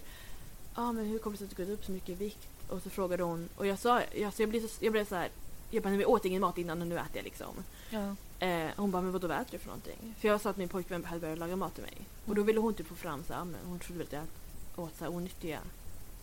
[0.77, 2.49] Ja ah, men hur kommer det sig att du gått upp så mycket i vikt?
[2.69, 3.49] Och så frågade hon.
[3.57, 5.29] Och jag sa, jag, så jag blev så, jag blev så här.
[5.71, 7.55] Jag bara, "Nej, men jag åt ingen mat innan och nu äter jag liksom.
[7.91, 8.17] Ja.
[8.47, 10.15] Eh, hon bara, men vad då äter du för någonting?
[10.19, 11.97] För jag sa att min pojkvän hade börjat laga mat till mig.
[12.27, 14.85] Och då ville hon typ få fram så här, men hon trodde väl att jag
[14.85, 15.61] åt så här onyttiga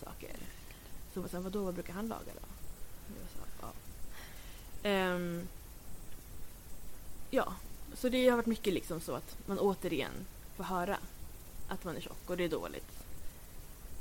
[0.04, 0.36] saker.
[1.14, 2.48] Så hon var så här, vadå, vad brukar han laga då?
[3.14, 3.30] Och jag
[3.62, 4.89] sa, ja.
[4.89, 5.48] Ehm,
[7.30, 7.54] ja,
[8.02, 10.12] så det har varit mycket liksom så att man återigen
[10.56, 10.97] får höra
[11.68, 12.91] att man är tjock och det är dåligt.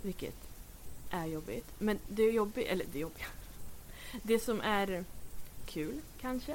[0.03, 0.35] Vilket
[1.11, 1.67] är jobbigt.
[1.79, 3.25] Men det är jobbigt, eller det är jobbigt.
[4.23, 5.05] Det som är
[5.67, 6.55] kul kanske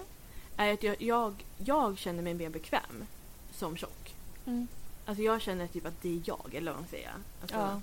[0.57, 3.05] är att jag, jag, jag känner mig mer bekväm
[3.53, 4.15] som tjock.
[4.45, 4.67] Mm.
[5.05, 7.11] Alltså jag känner typ att det är jag, eller vad man säger.
[7.41, 7.81] Alltså, Ja.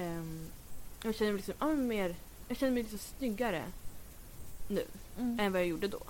[0.00, 0.46] ehm,
[1.02, 2.16] jag känner mig liksom, men mer,
[2.48, 3.64] jag känner mig liksom snyggare
[4.68, 4.84] nu
[5.18, 5.40] Mm.
[5.40, 6.02] än vad jag gjorde då.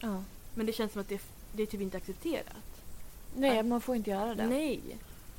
[0.00, 0.22] Ja.
[0.54, 1.20] Men det känns som att det,
[1.58, 2.82] det är typ inte accepterat.
[3.36, 4.46] Nej, man får inte göra det.
[4.46, 4.80] Nej.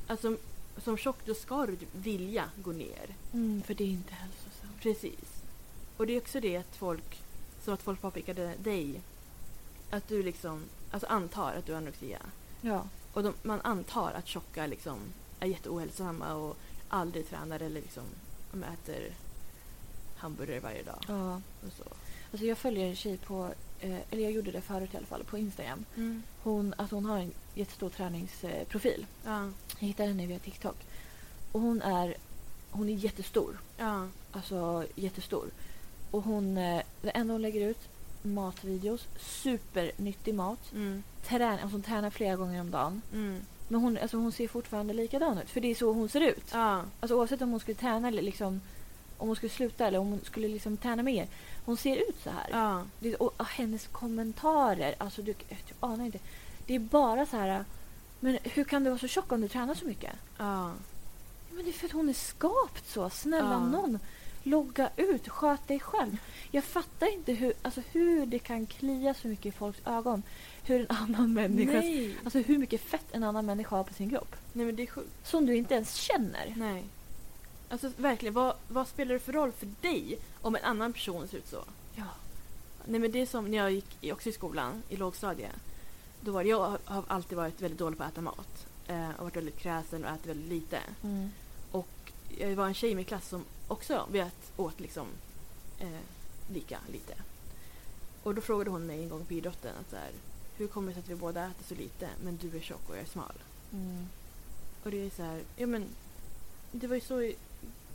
[0.06, 0.36] Alltså
[0.76, 3.14] som tjock då ska du vilja gå ner.
[3.32, 4.80] Mm, för det är inte hälsosamt.
[4.82, 5.42] Precis.
[5.96, 7.20] Och det är också det att folk,
[7.64, 9.00] som att folk påpekade dig,
[9.90, 12.18] att du liksom, alltså antar att du har anorexia.
[12.60, 12.84] Ja.
[13.12, 14.98] Och de, man antar att tjocka liksom
[15.40, 16.56] är jätteohälsosamma och
[16.88, 18.04] aldrig tränar eller liksom
[18.52, 19.14] de äter
[20.16, 21.04] hamburgare varje dag.
[21.08, 21.34] ja.
[21.66, 21.84] Och så.
[22.32, 23.50] Alltså jag följer en tjej på,
[23.80, 25.84] eh, eller jag gjorde det förut i alla fall, på Instagram.
[25.96, 26.22] Mm.
[26.42, 29.06] Hon, alltså hon har en jättestor träningsprofil.
[29.24, 29.48] Ja.
[29.78, 30.76] Jag hittade henne via TikTok.
[31.52, 32.14] Och hon är,
[32.70, 33.58] hon är jättestor.
[33.78, 34.08] Ja.
[34.32, 35.50] Alltså jättestor.
[36.10, 37.88] Och hon, eh, det enda hon lägger ut,
[38.22, 40.72] matvideos, supernyttig mat.
[40.72, 41.02] Mm.
[41.24, 43.02] Trän, alltså hon tränar flera gånger om dagen.
[43.12, 43.40] Mm.
[43.68, 45.50] Men hon, alltså hon ser fortfarande likadan ut.
[45.50, 46.44] För det är så hon ser ut.
[46.52, 46.84] Ja.
[47.00, 48.60] Alltså oavsett om hon skulle träna eller liksom
[49.20, 51.26] om hon skulle sluta eller om hon skulle liksom träna mer.
[51.64, 52.48] Hon ser ut så här.
[52.50, 52.82] Ja.
[52.98, 56.18] Det, och, och hennes kommentarer, alltså du, du anar inte.
[56.66, 57.64] Det är bara så här,
[58.20, 60.12] men hur kan du vara så tjock om du tränar så mycket?
[60.38, 60.72] Ja.
[61.50, 63.10] Men det är för att hon är skapt så.
[63.10, 63.66] Snälla Ja.
[63.66, 63.98] någon,
[64.42, 66.16] logga ut, sköt dig själv.
[66.50, 70.22] Jag fattar inte hur, alltså hur det kan klia så mycket i folks ögon.
[70.64, 71.82] Hur en annan människa,
[72.24, 74.36] alltså hur mycket fett en annan människa har på sin kropp.
[74.52, 75.28] Nej men det är sjukt.
[75.28, 76.54] Som du inte ens känner.
[76.56, 76.84] Nej.
[77.70, 81.38] Alltså verkligen, vad, vad spelar det för roll för dig om en annan person ser
[81.38, 81.64] ut så?
[81.94, 82.04] Ja.
[82.84, 85.52] Nej men det är som när jag gick också i skolan, i lågstadiet.
[86.20, 88.66] Då var jag har alltid varit väldigt dålig på att äta mat.
[88.86, 90.80] Eh, och varit väldigt kräsen och ätit väldigt lite.
[91.02, 91.30] Mm.
[91.70, 95.06] Och jag var en tjej i min klass som också vet, åt liksom
[95.78, 96.00] eh,
[96.52, 97.14] lika lite.
[98.22, 100.10] Och då frågade hon mig en gång på idrotten att så här,
[100.56, 102.96] hur kommer det sig att vi båda äter så lite men du är tjock och
[102.96, 103.34] jag är smal?
[103.72, 104.08] Mm.
[104.84, 105.84] Och det är så här, ja men
[106.72, 107.32] det var ju så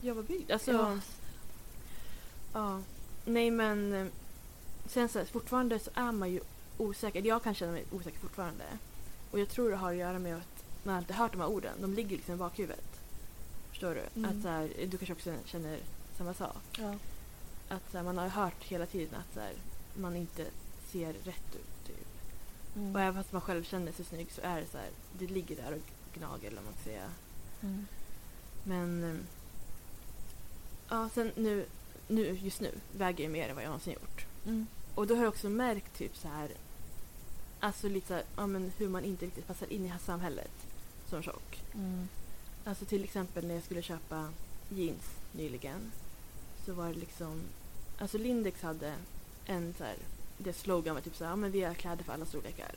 [0.06, 0.52] jag var byggd.
[0.52, 1.00] Alltså, Ja.
[2.54, 2.82] ja.
[3.26, 4.08] Nej men eh,
[4.88, 6.40] sen så här, fortfarande så är man ju
[6.78, 7.22] osäker.
[7.22, 8.64] Jag kan känna mig osäker fortfarande.
[9.32, 11.74] Och jag tror det har att göra med att man alltid hört de här orden.
[11.82, 13.02] De ligger liksom i bakhuvudet.
[13.70, 14.20] Förstår du?
[14.20, 14.38] Mm.
[14.38, 15.80] Att så här, du kanske också känner
[16.18, 16.80] samma sak.
[16.80, 16.96] Ja.
[17.70, 19.54] Att så här, man har hört hela tiden att så här,
[19.98, 20.46] man inte
[20.92, 21.88] ser rätt ut.
[21.88, 22.08] Typ.
[22.76, 22.96] Mm.
[22.96, 24.90] Och även fast man själv känner sig snygg så är det så här,
[25.20, 27.10] det ligger där och gnager eller man ska säga.
[27.62, 27.88] Mm.
[28.64, 29.16] Men eh,
[30.90, 31.66] ja, sen nu,
[32.08, 34.26] nu, just nu väger jag mer än vad jag någonsin gjort.
[34.46, 34.68] Mm.
[34.96, 36.50] Och då har jag också märkt typ så här,
[37.60, 40.52] alltså lite så här, ja, men hur man inte riktigt passar in i samhället
[41.10, 41.64] som tjock.
[41.74, 42.08] Mm.
[42.66, 44.30] Alltså till exempel när jag skulle köpa
[44.70, 45.92] jeans nyligen
[46.66, 47.42] så var det liksom,
[47.98, 48.94] alltså Lindex hade
[49.46, 49.96] en så här,
[50.38, 52.76] det slogan var typ så här, ja men vi har kläder för alla storlekar.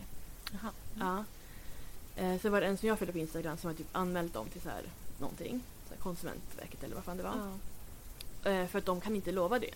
[0.52, 0.72] Jaha.
[0.98, 1.24] Ja.
[2.16, 4.48] Eh, så var det en som jag följde på Instagram som har typ anmält dem
[4.48, 4.82] till så här
[5.18, 7.36] någonting, så här Konsumentverket eller vad fan det var.
[7.36, 7.52] Ja.
[8.44, 9.74] Eh, för att de kan inte lova det.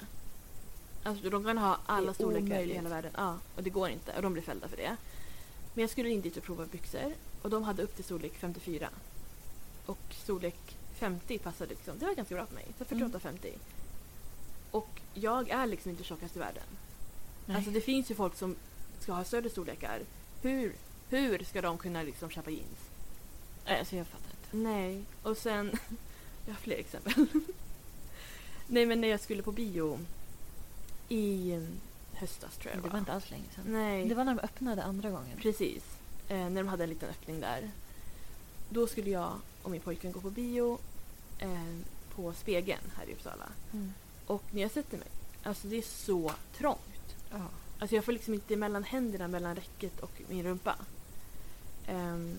[1.02, 3.12] Alltså de kan ha alla storlekar i hela världen.
[3.16, 4.12] Ja, och det går inte.
[4.16, 4.96] Och de blir fällda för det.
[5.74, 7.12] Men jag skulle in dit och prova byxor.
[7.42, 8.88] Och de hade upp till storlek 54.
[9.86, 11.98] Och storlek 50 passade liksom.
[11.98, 12.66] Det var ganska bra för mig.
[12.78, 13.52] Så 48-50.
[14.70, 16.62] Och jag är liksom inte tjockast i världen.
[17.46, 17.56] Nej.
[17.56, 18.56] Alltså det finns ju folk som
[19.00, 20.00] ska ha större storlekar.
[20.42, 20.74] Hur,
[21.08, 22.78] hur ska de kunna liksom köpa jeans?
[23.66, 24.56] Nej, alltså jag fattar inte.
[24.68, 25.72] Nej, och sen...
[26.46, 27.26] jag har fler exempel.
[28.72, 29.98] Nej, men när jag skulle på bio
[31.08, 31.52] i
[32.12, 32.98] höstas tror jag Det det var var.
[32.98, 33.64] inte alls länge sedan.
[33.66, 35.38] Nej, Det var när de öppnade andra gången.
[35.38, 35.84] precis.
[36.28, 37.70] Eh, när de hade en liten öppning där.
[38.70, 40.78] Då skulle jag och min pojkvän gå på bio
[41.38, 41.76] eh,
[42.14, 43.48] på Spegeln här i Uppsala.
[43.72, 43.92] Mm.
[44.26, 45.08] Och när jag sätter mig,
[45.42, 47.16] alltså det är så trångt.
[47.30, 47.46] Ja.
[47.78, 50.76] Alltså jag får liksom inte mellan händerna, mellan räcket och min rumpa.
[51.86, 52.36] Ehm,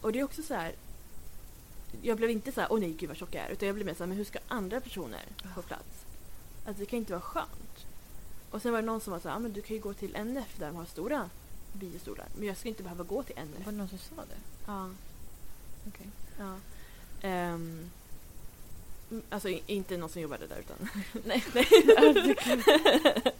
[0.00, 0.72] och det är också så här.
[2.02, 3.48] Jag blev inte så här, åh nej gud vad tjock jag är.
[3.48, 5.22] Utan jag blev mer så här, men hur ska andra personer
[5.54, 6.04] få plats?
[6.66, 7.86] Alltså det kan inte vara skönt.
[8.50, 9.94] Och sen var det någon som var så här, ah, men du kan ju gå
[9.94, 11.30] till NF där de har stora
[11.72, 12.26] biostolar.
[12.36, 13.66] Men jag ska inte behöva gå till NF.
[13.66, 14.38] Var det någon som sa det?
[14.66, 14.90] Ja.
[15.88, 16.06] Okej.
[16.38, 16.56] ja.
[17.22, 17.90] Ehm,
[19.10, 20.88] mm, alltså inte någon som jobbade där utan...
[21.24, 21.44] Nej.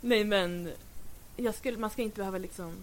[0.00, 0.72] nej men
[1.36, 2.76] jag skulle, man ska inte behöva liksom...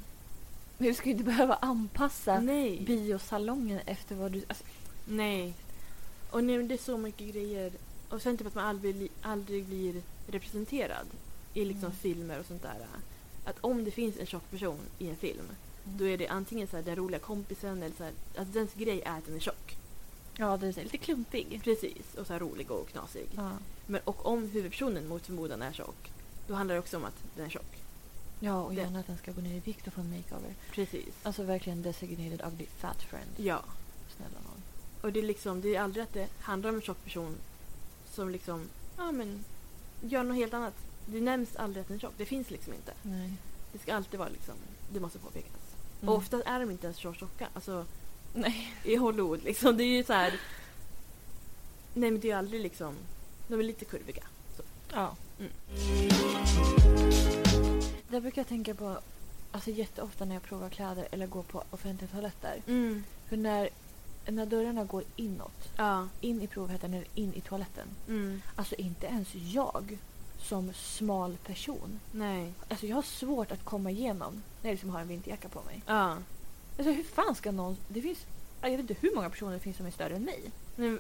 [0.78, 2.80] Men du ska ju inte behöva anpassa Nej.
[2.86, 4.43] biosalongen efter vad du...
[4.47, 4.63] Alltså,
[5.05, 5.53] Nej.
[6.32, 7.71] Och nu det är så mycket grejer.
[8.09, 11.07] Och sen typ att man aldrig, aldrig blir representerad
[11.53, 11.97] i liksom Mm.
[11.97, 12.78] filmer och sånt där.
[13.45, 15.45] Att om det finns en tjock person i en film
[15.84, 19.01] då är det antingen så här, den roliga kompisen eller så här, att dens grej
[19.05, 19.78] är att den är tjock.
[20.38, 21.61] ja, det är lite klumpig.
[21.63, 22.15] Precis.
[22.17, 23.28] Och så här rolig och knasig.
[23.36, 23.51] Ja.
[23.86, 26.11] Men, och om huvudpersonen mot förmodan är tjock
[26.47, 27.76] då handlar det också om att den är tjock.
[28.40, 30.54] Ja, och Det- gärna att den ska gå ner i vikt och få en makeover.
[30.72, 31.14] Precis.
[31.24, 33.30] Alltså verkligen designated ugly fat friend.
[33.38, 33.64] Ja.
[34.18, 34.62] Snälla nån.
[35.02, 37.36] Och det är liksom, det är aldrig att det handlar om en tjock person
[38.14, 39.44] som liksom, ja men,
[40.02, 40.74] gör något helt annat.
[41.06, 42.14] Det nämns aldrig att den är tjock.
[42.18, 42.94] Det finns liksom inte.
[43.02, 43.34] Nej.
[43.74, 44.56] Det ska alltid vara liksom,
[44.94, 45.52] det måste påpekas.
[46.02, 46.10] Mm.
[46.10, 47.48] Och ofta är de inte ens så tjocka.
[47.54, 47.86] Alltså
[48.34, 48.74] Nej.
[48.84, 49.78] i Hollywood liksom.
[49.78, 50.40] Det är ju så här.
[51.94, 52.96] Nej men det är ju aldrig liksom,
[53.48, 54.24] de är lite kurviga.
[54.94, 55.16] Ja.
[55.40, 55.52] Mm.
[58.10, 58.97] Det brukar jag tänka på
[59.51, 62.62] alltså jätteofta när jag provar kläder eller går på offentliga toaletter.
[62.68, 63.03] Mm.
[63.30, 63.70] För när,
[64.28, 66.08] när dörrarna går inåt, Ja.
[66.22, 67.88] in i provhätten eller in i toaletten.
[68.08, 68.41] Mm.
[68.55, 69.97] Alltså inte ens jag
[70.38, 71.99] som smal person.
[72.12, 72.53] Nej.
[72.70, 75.82] Alltså jag har svårt att komma igenom när jag liksom har en vinterjacka på mig.
[75.86, 76.18] Ja.
[76.78, 77.78] Alltså hur fan ska någon...
[77.88, 78.26] Det finns...
[78.62, 80.51] Jag vet inte hur många personer det finns som är större än mig.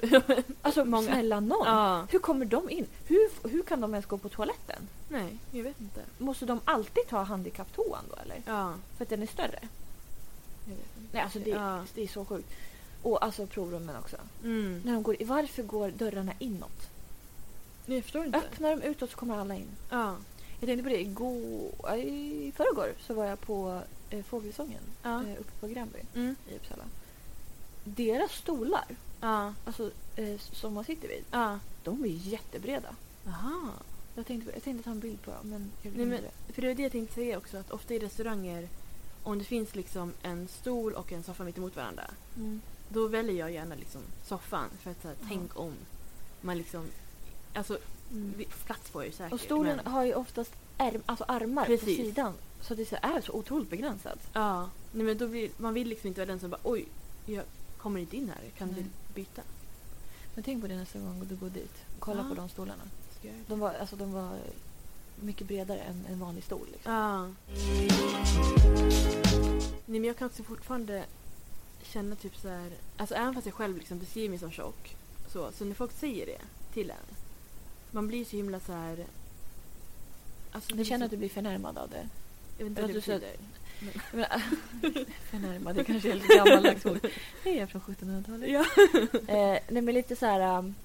[0.61, 1.07] Alltså Många.
[1.07, 1.67] snälla någon.
[1.67, 2.07] ja.
[2.11, 2.85] Hur kommer de in?
[3.07, 4.87] Hur, hur kan de ens gå på toaletten?
[5.09, 6.01] Nej, jag vet inte.
[6.17, 8.41] Måste de alltid ta handikapptoan då eller?
[8.45, 8.73] Ja.
[8.97, 9.59] För att den är större?
[11.11, 11.83] Nej alltså det, Ja.
[11.95, 12.49] det är så sjukt.
[13.03, 14.17] Och alltså provrummen också.
[14.43, 14.81] Mm.
[14.85, 16.89] När de går, varför går dörrarna inåt?
[17.85, 18.37] Jag förstår inte.
[18.37, 19.67] Öppnar de utåt så kommer alla in.
[19.89, 20.15] Ja.
[20.59, 25.23] Jag tänkte på det igår, i förrgår så var jag på eh, Fågelsången Ja.
[25.23, 26.35] eh, uppe på Gränby Mm.
[26.49, 26.83] i Uppsala.
[27.95, 28.85] Deras stolar,
[29.21, 29.53] Ja.
[29.65, 31.59] alltså eh, som man sitter vid, Ja.
[31.83, 32.95] de är jättebreda.
[33.27, 33.69] Aha.
[34.15, 36.53] Jag tänkte, jag tänkte ta en bild på dem men jag Nej, glömde men, det.
[36.53, 38.67] för det var det jag tänkte säga också, att ofta i restauranger,
[39.23, 42.03] om det finns liksom en stol och en soffa mitt emot varandra,
[42.35, 42.61] Mm.
[42.89, 44.69] då väljer jag gärna liksom soffan.
[44.81, 45.25] För att så här, Ja.
[45.29, 45.73] tänk om
[46.41, 46.85] man liksom...
[47.53, 47.77] Alltså,
[48.11, 48.33] Mm.
[48.65, 49.33] plats får jag ju säkert.
[49.33, 51.97] Och stolen men, har ju oftast ärm, alltså armar Precis.
[51.97, 52.33] på sidan.
[52.61, 54.19] Så det är så otroligt begränsat.
[54.33, 54.69] Ja.
[54.91, 56.85] Nej, men då blir, man vill liksom inte vara den som bara oj,
[57.25, 57.43] jag
[57.77, 58.49] kommer inte in här.
[58.57, 58.83] Kan Nej.
[58.83, 59.41] du byta?
[60.35, 61.75] Men tänk på det nästa gång du går dit.
[61.99, 62.29] Kolla Ja.
[62.29, 62.83] på de stolarna.
[63.47, 64.37] De var, alltså, de var
[65.21, 66.67] mycket bredare än en vanlig stol.
[66.71, 66.91] Liksom.
[66.93, 67.27] Ja.
[69.85, 71.05] Nej, men jag kan också fortfarande
[71.83, 74.95] känna typ så här, alltså även fast jag själv liksom beskriver mig som tjock,
[75.33, 76.41] så, så när folk säger det
[76.73, 77.15] till en,
[77.91, 79.05] man blir så himla så här...
[80.51, 82.09] Alltså, Du känner så, att du blir förnärmad av det?
[82.57, 83.19] Jag vet inte att vad det betyder.
[83.19, 83.56] Menar,
[85.29, 87.07] förnärmad, det kanske är lite gammaldags ord.
[87.43, 88.51] Är jag från 1700-talet.
[88.51, 88.65] Ja.
[89.33, 90.57] Eh, nej men lite så här...
[90.57, 90.75] Um,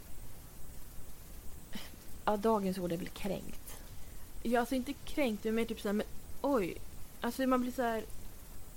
[2.24, 3.76] ja, dagens ord är väl kränkt.
[4.42, 6.06] Ja, alltså inte kränkt, men mer typ såhär, men
[6.40, 6.76] oj.
[7.20, 8.04] Alltså man blir så här.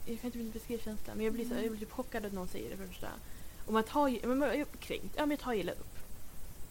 [0.05, 2.33] Jag kan inte beskriva känslan, men jag blir, så här, jag blir typ chockad att
[2.33, 3.07] någon säger det för det första.
[3.65, 5.99] Och man tar ju, men man, kränkt, ja men jag tar illa upp.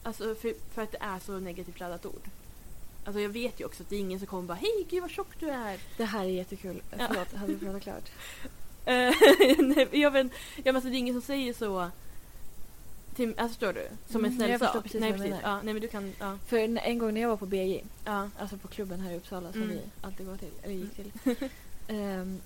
[0.03, 2.31] Alltså för, för att det är så negativt laddat ord.
[3.05, 5.11] Alltså jag vet ju också att det är ingen som kommer bara hej gud vad
[5.11, 5.79] tjock du är.
[5.97, 6.83] Det här är jättekul.
[6.99, 7.07] Ja.
[7.09, 8.11] Förlåt, hade du pratat klart?
[8.87, 9.15] Eh,
[9.59, 10.27] Nej, jag vet,
[10.57, 11.91] ja, men alltså det är ingen som säger så.
[13.17, 13.89] Till, alltså förstår du?
[14.13, 14.83] Som en Mm, snäll jag förstår sak.
[14.83, 15.31] precis nej precis.
[15.31, 15.43] menar.
[15.43, 16.39] Ja, nej men du kan, ja.
[16.47, 18.31] För en, en gång när jag var på BJ, ja.
[18.39, 19.75] alltså på klubben här i Uppsala som Mm.
[19.77, 21.13] vi alltid går till, eller gick till.
[21.89, 22.41] ehm,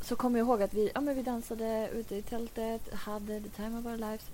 [0.00, 3.48] så kommer jag ihåg att vi, ja, men vi dansade ute i tältet, hade the
[3.48, 4.24] time of our lives.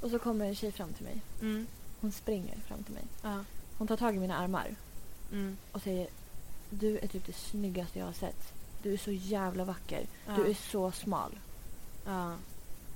[0.00, 1.20] Och så kommer en tjej fram till mig.
[1.40, 1.66] Mm.
[2.00, 3.04] Hon springer fram till mig.
[3.22, 3.44] Ja.
[3.78, 4.74] Hon tar tag i mina armar
[5.32, 5.56] Mm.
[5.72, 6.06] och säger
[6.70, 8.52] Du är typ det snyggaste jag har sett.
[8.82, 10.06] Du är så jävla vacker.
[10.26, 10.32] Ja.
[10.36, 11.38] Du är så smal.
[12.06, 12.34] Ja.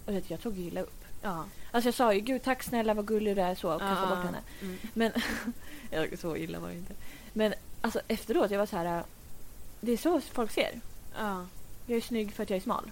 [0.07, 1.05] Och vet, jag tog ju illa upp.
[1.23, 1.45] Ja.
[1.71, 4.25] Alltså jag sa ju gud tack snälla vad gullig du är så och kastade bort
[4.25, 4.43] henne.
[4.63, 4.79] Mm.
[4.95, 5.13] Men
[5.91, 6.95] ja, så illa var det inte.
[7.33, 9.05] Men alltså efteråt jag var så här.
[9.81, 10.81] Det är så folk ser.
[11.19, 11.47] Ja.
[11.87, 12.91] Jag är snygg för att jag är smal.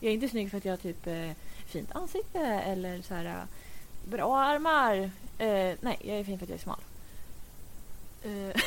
[0.00, 1.30] Jag är inte snygg för att jag har typ eh,
[1.66, 3.44] fint ansikte eller så här eh,
[4.10, 4.96] bra armar.
[5.38, 6.80] Eh, nej, jag är fin för att jag är smal.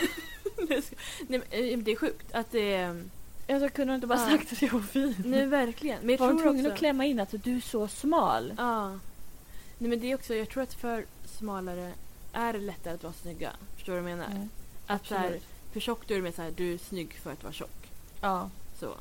[0.60, 0.82] Eh, Nej,
[1.28, 3.04] men, eh, det är sjukt att det är...
[3.48, 4.38] Jag kunde inte bara Ja.
[4.38, 5.16] sagt att jag var fin.
[5.26, 6.00] Nej, verkligen.
[6.02, 6.74] Men jag var tror tvungen också...
[6.74, 8.54] att klämma in att du är så smal.
[8.58, 8.90] Ja.
[9.78, 10.36] Nej, men det är också...
[10.36, 11.94] Jag tror att för smalare
[12.34, 13.52] är det lättare att vara snygga.
[13.76, 14.32] Förstår du vad jag menar?
[14.32, 14.50] Mm,
[14.88, 15.44] att så här, absolut.
[15.74, 17.90] för tjock då är det mer så här, du är snygg för att vara tjock.
[18.22, 18.50] Ja,
[18.80, 18.94] Så.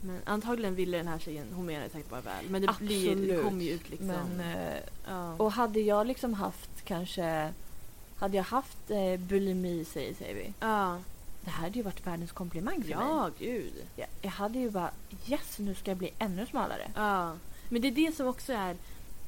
[0.00, 2.44] Men antagligen ville den här tjejen, hon menade säkert bara väl.
[2.48, 3.44] Men det, blir, det Absolut.
[3.44, 4.06] kommer ju ut liksom.
[4.08, 4.40] men...
[4.40, 4.78] Eh,
[5.08, 5.34] ja.
[5.34, 7.52] och hade jag liksom haft kanske...
[8.18, 10.52] Hade jag haft eh, bulimi, säger, säger vi.
[10.60, 10.98] ja.
[11.40, 12.96] Det här hade ju varit världens komplimang för mig.
[12.98, 13.72] Ja, gud.
[13.96, 14.90] Jag, jag hade ju bara
[15.26, 16.90] yes, nu ska jag bli ännu smalare.
[16.94, 17.36] Ja.
[17.68, 18.76] Men det är det som också är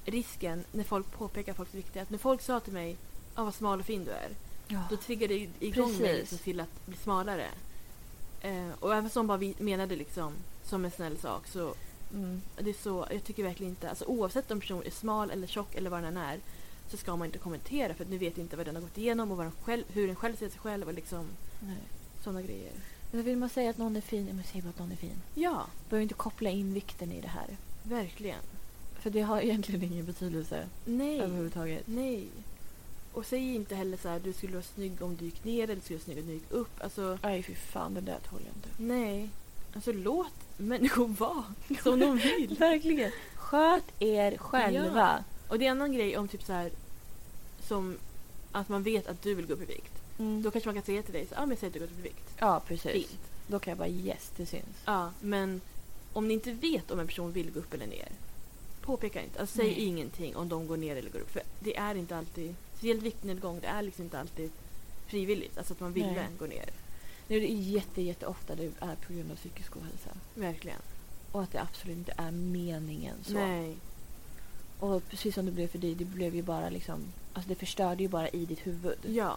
[0.04, 1.96] risken när folk påpekar folks vikt.
[1.96, 2.96] Att när folk sa till mig
[3.34, 4.28] ah, vad smal och fin du är.
[4.68, 4.80] Ja.
[4.90, 6.20] Då triggade det igång mig Precis.
[6.20, 7.46] liksom till att bli smalare.
[8.40, 10.32] Eh, och även som bara vi menade liksom
[10.64, 11.74] som en snäll sak så
[12.12, 12.42] Mm.
[12.58, 15.74] det är så, jag tycker verkligen inte, alltså oavsett om personen är smal eller tjock
[15.74, 16.38] eller vad den än är
[16.90, 19.30] så ska man inte kommentera för att nu vet inte vad den har gått igenom
[19.30, 21.26] och vad den själv, hur den själv ser sig själv och liksom
[22.24, 22.72] sådana grejer.
[23.10, 24.96] Men vill man säga att någon är fin, ja, men säg bara att någon är
[24.96, 25.22] fin.
[25.34, 27.56] Ja, Behöver inte koppla in vikten i det här.
[27.82, 28.40] verkligen.
[29.00, 31.20] För det har egentligen ingen betydelse Nej.
[31.20, 31.82] överhuvudtaget.
[31.86, 32.28] Nej.
[33.12, 35.74] Och säg inte heller så här, du skulle vara snygg om du gick ner eller
[35.74, 36.70] du skulle vara snygg om du gick upp.
[36.82, 38.94] Alltså, Nej, fy fan, det där tål jag inte.
[38.94, 39.30] nej.
[39.74, 41.44] Alltså låt människor vara
[41.82, 42.56] som de vill.
[42.58, 43.10] Verkligen.
[43.34, 45.24] Sköt er själva.
[45.48, 46.70] Och det är en annan grej om typ så här
[47.70, 47.96] som
[48.52, 49.94] att man vet att du vill gå upp i vikt.
[50.18, 50.42] Mm.
[50.42, 51.98] Då kanske man kan säga till dig så ja men säg att du går upp
[51.98, 52.34] i vikt.
[52.38, 52.92] Ja, precis.
[52.92, 53.20] Fint.
[53.46, 54.76] Då kan jag bara yes, det syns.
[54.84, 55.60] Ja, men
[56.12, 58.08] om ni inte vet om en person vill gå upp eller ner,
[58.80, 59.40] påpeka inte.
[59.40, 59.84] Alltså, säg Nej.
[59.84, 61.30] ingenting om de går ner eller går upp.
[61.30, 64.50] För det är inte alltid, speciellt viktnedgång, det är liksom inte alltid
[65.06, 65.58] frivilligt.
[65.58, 66.26] Alltså att man ville Nej.
[66.38, 66.70] gå ner.
[67.28, 70.10] Nu, det är jätte, jätte ofta det är på grund av psykisk ohälsa.
[70.34, 70.82] Verkligen.
[71.32, 73.32] Och att det absolut inte är meningen så.
[73.32, 73.76] Nej.
[74.78, 77.00] Och precis som det blev för dig, det blev ju bara liksom...
[77.32, 78.98] Alltså det förstörde ju bara i ditt huvud.
[79.02, 79.36] Ja,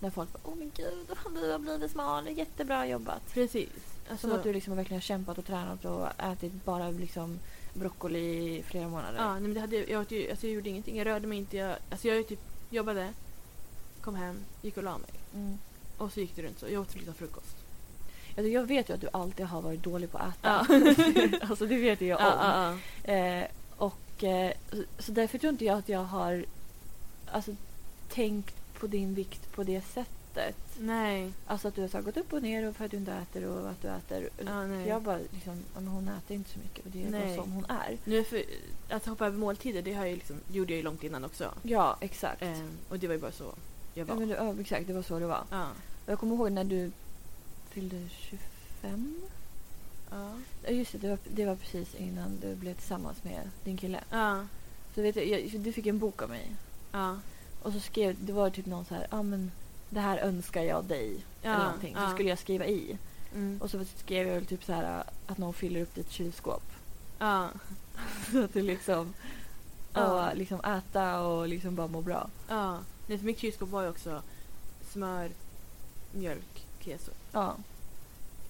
[0.00, 3.22] När folk bara åh men gud, du har blivit smal, jättebra jobbat.
[3.34, 3.68] precis.
[4.10, 7.38] Alltså, Som att du liksom verkligen har kämpat och tränat och ätit bara liksom
[7.74, 9.18] broccoli i flera månader.
[9.18, 10.96] Ja, nej, men det hade, jag, åt ju- alltså, jag gjorde ingenting.
[10.96, 11.56] Jag rörde mig inte.
[11.56, 12.40] Jag, alltså, jag typ
[12.70, 13.08] jobbade,
[14.00, 15.10] kom hem, gick och la mig.
[15.34, 15.58] Mm.
[15.98, 16.66] Och så gick det runt så.
[16.68, 17.56] Jag åt liksom frukost.
[18.28, 20.66] Alltså, jag vet ju att du alltid har varit dålig på att äta.
[20.70, 21.38] Ja.
[21.48, 22.24] alltså det vet ju jag om.
[22.26, 26.44] Ja, ja, Eh, och, eh, så, så därför tror inte jag att jag har
[27.32, 27.56] alltså,
[28.08, 30.56] tänkt på din vikt på det sättet.
[30.78, 31.32] Nej.
[31.46, 33.44] Alltså att du har så gått upp och ner och för att du inte äter
[33.46, 34.28] och att du äter.
[34.46, 34.74] Ja.
[34.74, 37.36] Jag bara liksom, ja, hon äter inte så mycket och det är Nej.
[37.36, 37.98] bara som hon är.
[38.04, 38.42] Nu för,
[38.88, 41.54] att hoppa över måltider, det har jag liksom, gjorde jag ju långt innan också.
[41.62, 42.42] Ja, exakt.
[42.42, 43.44] Ehm, och det var ju bara så
[43.94, 44.20] jag Ja, var.
[44.20, 45.44] men det, ja, exakt, det var så det var.
[45.50, 45.68] Ja.
[46.06, 46.92] Jag kommer ihåg när du
[47.70, 49.20] fyllde 25.
[50.10, 50.30] Ja.
[50.64, 54.00] Ja, just det, det var, det var precis innan du blev tillsammans med din kille.
[54.10, 54.46] Ja.
[54.94, 56.56] Så vet du, jag, du fick en bok av mig.
[56.92, 57.16] Ja.
[57.62, 59.50] Och så skrev, det var typ någon så här, ja ah, men
[59.90, 61.24] det här önskar jag dig.
[61.42, 61.94] Ja, eller någonting.
[61.94, 62.10] Så ja.
[62.10, 62.98] skulle jag skriva i.
[63.34, 63.58] Mm.
[63.62, 66.62] Och så skrev jag väl typ så här att någon fyller upp ditt kylskåp.
[67.18, 67.48] Ja.
[68.32, 69.14] Så att du liksom,
[69.94, 70.30] Ja.
[70.30, 72.28] och liksom äta och liksom bara må bra.
[72.48, 72.78] Ja.
[73.06, 74.22] Nej, för mitt kylskåp var ju också
[74.90, 75.30] smör,
[76.12, 77.10] mjölk, keso.
[77.32, 77.56] Ja,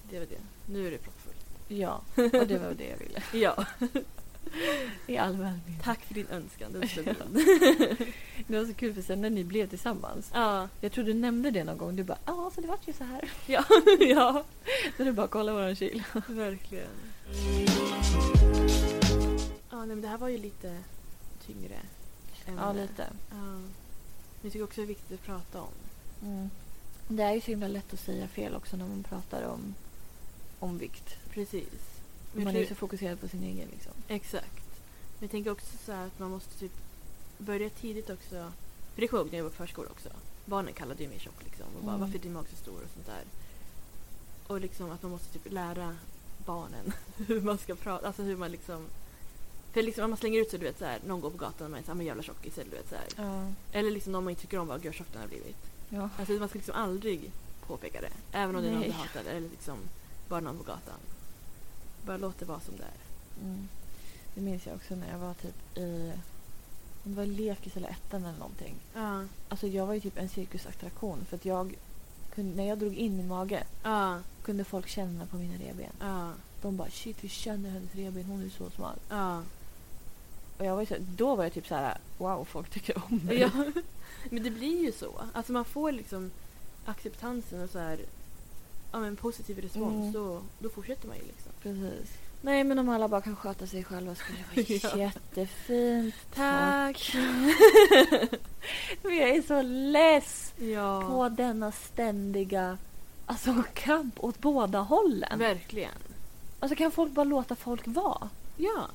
[0.09, 0.41] Det var det.
[0.73, 1.45] Nu är det proppfullt.
[1.67, 2.01] ja.
[2.15, 3.23] Och det var det jag ville.
[3.33, 3.65] Ja.
[5.07, 5.79] I all välmening.
[5.83, 6.73] Tack för din önskan.
[6.73, 8.07] Det var så fint.
[8.47, 10.31] Det var så kul för sen när ni blev tillsammans.
[10.33, 10.69] Ja.
[10.81, 11.95] Jag tror du nämnde det någon gång.
[11.95, 13.29] Du bara ja, så det vart ju så här.
[13.45, 13.65] Ja.
[13.99, 14.43] ja.
[14.97, 16.03] Så du bara kolla våran kyl.
[16.27, 16.87] Verkligen.
[19.69, 20.77] Ja, nej, men det här var ju lite
[21.45, 21.75] tyngre.
[22.45, 22.61] ämne.
[22.61, 23.07] Ja, lite.
[23.29, 23.35] Ja.
[23.35, 23.71] Men
[24.41, 25.73] jag tycker också det är viktigt att prata om.
[26.21, 26.49] Mm.
[27.07, 29.75] Det är ju så himla lätt att säga fel också när man pratar om,
[30.59, 31.17] om vikt.
[31.29, 31.92] Precis.
[32.33, 33.91] Man är så fokuserad på sin egen liksom.
[34.07, 34.63] Exakt.
[35.19, 36.71] Men jag tänker också så här att man måste typ
[37.37, 38.51] börja tidigt också.
[38.93, 40.09] För det kommer jag ihåg när jag var på förskola också.
[40.45, 41.65] Barnen kallade ju mig tjock liksom.
[41.77, 41.99] Och bara, Mm.
[42.01, 43.23] varför är din mage så stor och sånt där.
[44.47, 45.95] Och liksom att man måste typ lära
[46.45, 46.93] barnen
[47.27, 48.07] hur man ska prata.
[48.07, 48.85] Alltså hur man liksom.
[49.73, 51.65] För liksom om man slänger ut sig, du vet så här, någon går på gatan
[51.65, 53.05] och man är såhär, men jävla tjockis eller du vet så här.
[53.27, 53.51] Ja.
[53.71, 55.57] Eller liksom någon man inte tycker om vad gör tjock den har blivit.
[55.89, 56.09] ja.
[56.17, 57.31] Alltså man ska liksom aldrig
[57.67, 58.11] påpeka det.
[58.31, 58.89] Även om det är någon Nej.
[58.89, 59.77] du hatar eller liksom
[60.29, 60.99] bara någon på gatan.
[62.05, 63.45] Bara låt det vara som det är.
[63.45, 63.67] Mm.
[64.35, 66.11] Det minns jag också när jag var typ i
[67.05, 68.75] om det var lekis eller ettan eller någonting.
[68.93, 69.23] Ja.
[69.49, 71.75] Alltså jag var ju typ en cirkusattraktion för att jag
[72.35, 74.19] kunde, när jag drog in min mage Ja.
[74.43, 75.91] kunde folk känna på mina revben.
[75.99, 76.31] Ja.
[76.61, 78.95] De bara shit vi känner hennes revben, hon är så smal.
[79.09, 79.41] Ja.
[80.57, 83.17] Och jag var ju så, då var jag typ så här: wow folk tycker om
[83.17, 83.37] mig.
[83.39, 83.49] ja.
[84.29, 85.21] Men det blir ju så.
[85.33, 86.31] Alltså man får liksom
[86.85, 87.99] acceptansen och så här
[88.93, 90.11] ja, men positiv respons Mm.
[90.11, 91.51] då, då fortsätter man ju liksom.
[91.63, 92.11] Precis.
[92.41, 95.03] Nej men om alla bara kan sköta sig själva skulle det vara Ja.
[95.05, 96.15] jättefint.
[96.35, 97.15] Tack!
[99.03, 101.01] Men jag är så less Ja.
[101.07, 102.77] på denna ständiga
[103.25, 105.39] alltså, kamp åt båda hållen.
[105.39, 105.91] Verkligen.
[106.59, 108.29] Alltså kan folk bara låta folk vara?
[108.57, 108.87] Ja.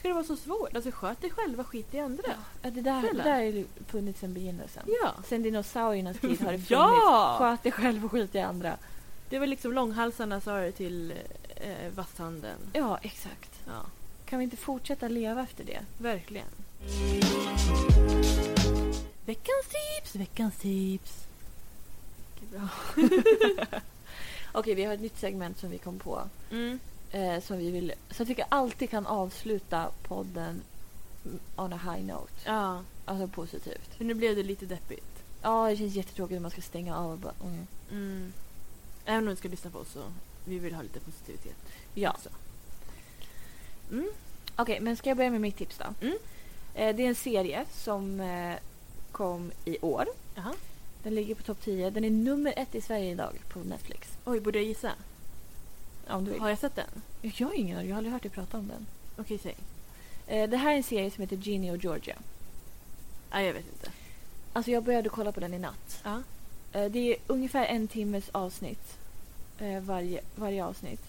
[0.00, 0.74] Ska det vara så svårt?
[0.76, 2.22] Alltså sköt dig själva, skit i andra.
[2.62, 3.24] Ja, det där, det Snälla.
[3.24, 4.82] där har ju funnits sedan begynnelsen.
[5.02, 5.14] Ja.
[5.28, 6.70] Sen dinosauriernas tid har det funnits.
[6.70, 7.36] Ja!
[7.38, 8.76] Sköt dig själv och skit i andra.
[9.28, 11.14] Det var liksom långhalsarna sa det till
[11.56, 12.58] eh, vasshanden.
[12.72, 13.60] Ja, exakt.
[13.66, 13.86] Ja,
[14.24, 15.80] Kan vi inte fortsätta leva efter det?
[15.98, 16.46] verkligen.
[19.26, 21.24] Veckans tips, veckans tips.
[22.34, 22.68] Mycket bra.
[24.52, 26.22] Okej, vi har ett nytt segment som vi kom på.
[26.50, 26.78] Mm.
[27.12, 30.62] Eh, som vi vill, så jag tycker alltid kan avsluta podden
[31.56, 32.32] on a high note.
[32.44, 33.94] Ja, Alltså positivt.
[33.96, 35.04] för nu blev det lite deppigt.
[35.42, 37.34] Ja, det känns jättetråkigt när man ska stänga av och bara...
[37.44, 37.66] Mm.
[37.90, 38.32] Mm.
[39.04, 40.02] Även om du ska lyssna på oss så
[40.44, 41.56] vi vill ha lite positivitet
[41.94, 42.16] Ja.
[43.90, 44.10] Mm.
[44.56, 46.06] Okej, men ska jag börja med mitt tips då?
[46.06, 46.18] Mm.
[46.74, 48.56] Eh, det är en serie som eh,
[49.12, 50.06] kom i år.
[50.34, 50.52] Jaha.
[51.02, 51.90] Den ligger på topp 10.
[51.90, 54.08] Den är nummer ett i Sverige idag på Netflix.
[54.24, 54.92] Oj, borde jag gissa?
[56.10, 56.40] Om du vill.
[56.40, 57.02] Har jag sett den?
[57.22, 58.86] Jag har ingen aning, jag har aldrig hört dig prata om den.
[59.16, 59.56] Okej, säg.
[60.26, 62.16] Eh, det här är en serie som heter Ginny och Georgia.
[63.30, 63.90] Nej, jag vet inte.
[64.52, 66.00] Alltså jag började kolla på den i natt.
[66.04, 66.22] Ja.
[66.72, 68.96] Eh, det är ungefär en timmes avsnitt.
[69.58, 71.02] Eh, varje, varje avsnitt.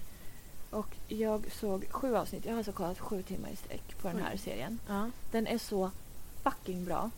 [0.70, 2.46] Och jag såg sju avsnitt.
[2.46, 4.24] Jag har alltså kollat sju timmar i sträck på den Oj.
[4.24, 4.80] här serien.
[4.88, 5.10] Ja.
[5.32, 5.92] Den är så
[6.44, 7.10] fucking bra.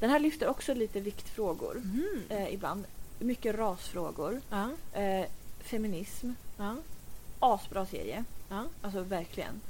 [0.00, 1.74] Den här lyfter också lite viktfrågor.
[1.74, 2.22] Mhm.
[2.28, 2.84] Eh, ibland.
[3.18, 4.40] Mycket rasfrågor.
[4.50, 4.70] Ja.
[5.00, 5.26] Eh,
[5.60, 6.30] feminism.
[6.56, 6.76] Ja.
[7.40, 8.24] Asbra serie.
[8.48, 8.64] Ja.
[8.82, 9.60] Alltså verkligen.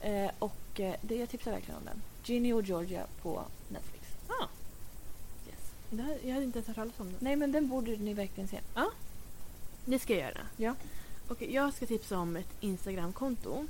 [0.00, 2.02] Eh, och eh, det, jag tipsar verkligen om den.
[2.24, 4.04] Ginny och Georgia på Netflix.
[4.28, 4.48] Ja.
[5.48, 5.60] Yes.
[5.90, 7.16] Det här, jag hade inte ens hört talas om den.
[7.20, 8.60] Nej men den borde ni verkligen se.
[9.84, 10.40] Det ska jag göra.
[10.56, 10.74] Ja.
[11.28, 13.66] Okej, jag ska tipsa om ett Instagramkonto.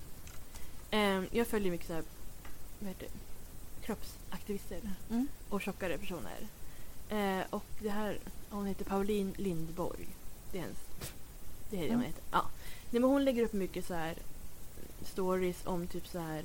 [0.91, 2.03] Ehm, jag följer mycket så här,
[2.79, 3.13] vad heter det?
[3.87, 4.81] kroppsaktivister
[5.11, 5.29] Mm.
[5.49, 6.39] och tjockare personer.
[7.09, 8.19] Eh, och det här,
[8.51, 10.09] hon heter Pauline Lindborg.
[10.53, 10.79] Det är hennes,
[11.71, 12.07] det är det hon Mm.
[12.07, 12.23] heter.
[12.31, 12.45] Ja.
[12.91, 14.15] Nej, men hon lägger upp mycket så här
[15.03, 16.45] stories om typ så här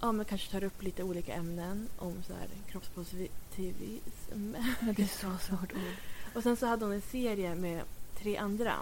[0.00, 4.52] Ja, men kanske tar upp lite olika ämnen om så här kroppspositivism.
[4.96, 5.96] Det är så svårt ord.
[6.34, 7.82] Och sen så hade hon en serie med
[8.18, 8.74] tre andra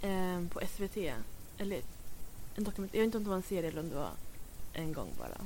[0.00, 0.96] ehm, på SVT.
[1.58, 1.82] Eller
[2.56, 2.94] en dokument.
[2.94, 4.10] Jag vet inte om det var en serie eller om det var
[4.72, 5.40] en gång bara.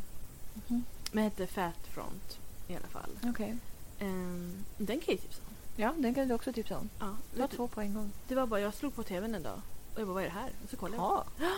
[0.55, 0.85] Mhm.
[1.13, 2.39] Men hette Fat Front.
[2.69, 3.11] i alla fall.
[3.23, 3.57] Okej.
[3.99, 5.43] Ehm, den kan jag tipsa.
[5.77, 6.89] Ja, den kan du också tipsa om.
[6.99, 8.13] Ja, vet du, två på en gång.
[8.29, 9.61] det var bara, jag slog på tvn en dag
[9.95, 10.51] och jag bara, vad är det här?
[10.65, 11.25] Och så kollade jag.
[11.41, 11.53] Ja.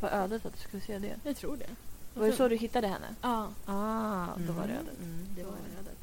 [0.00, 1.16] Vad ödet att du skulle se det.
[1.24, 1.70] Jag tror det.
[2.14, 3.14] Och Var det så du hittade henne?
[3.22, 3.48] Ja.
[3.66, 4.98] Ah, då var det Mm, ödet.
[5.00, 5.98] Mm, det var var det ödet.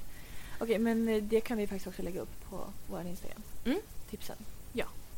[0.59, 3.41] Okej, men eh, det kan vi faktiskt också lägga upp på vår Instagram.
[3.65, 3.79] Mm.
[4.09, 4.37] Tipsen.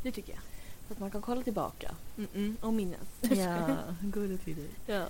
[0.06, 0.42] Det tycker jag.
[0.88, 1.96] Så att man kan kolla tillbaka.
[2.18, 2.64] Mm -mm.
[2.64, 3.08] Och minnas.
[3.22, 3.68] Ja,
[4.02, 4.68] goda tider.
[4.86, 5.06] ja.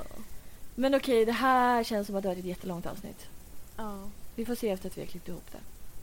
[0.76, 3.28] Men okej, det här känns som att det var ett jättelångt avsnitt.
[3.78, 4.00] Ja.
[4.36, 5.60] Vi får se efter att vi har klippt ihop det.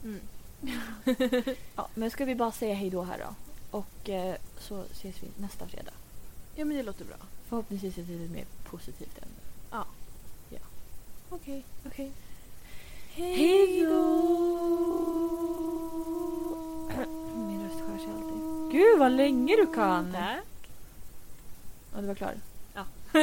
[0.08, 0.20] Mm.
[1.76, 3.34] Ja, men ska vi bara säga hej då här då?
[3.78, 5.92] Och eh, så ses vi nästa fredag.
[6.56, 7.16] ja, men det låter bra.
[7.48, 9.34] Förhoppningsvis ett lite mer positivt ämne.
[9.70, 9.84] Ja.
[10.50, 10.58] Ja.
[11.30, 11.64] Okej.
[11.86, 12.12] Okej.
[13.14, 14.02] Hej då!
[17.36, 18.72] Min röst skär sig alltid.
[18.72, 20.12] Gud vad länge du kan!
[20.12, 20.70] Tack.
[21.94, 22.34] Ja, du var klar.
[22.74, 22.84] Ja.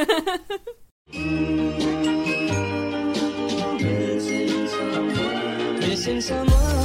[5.80, 6.79] Missing someone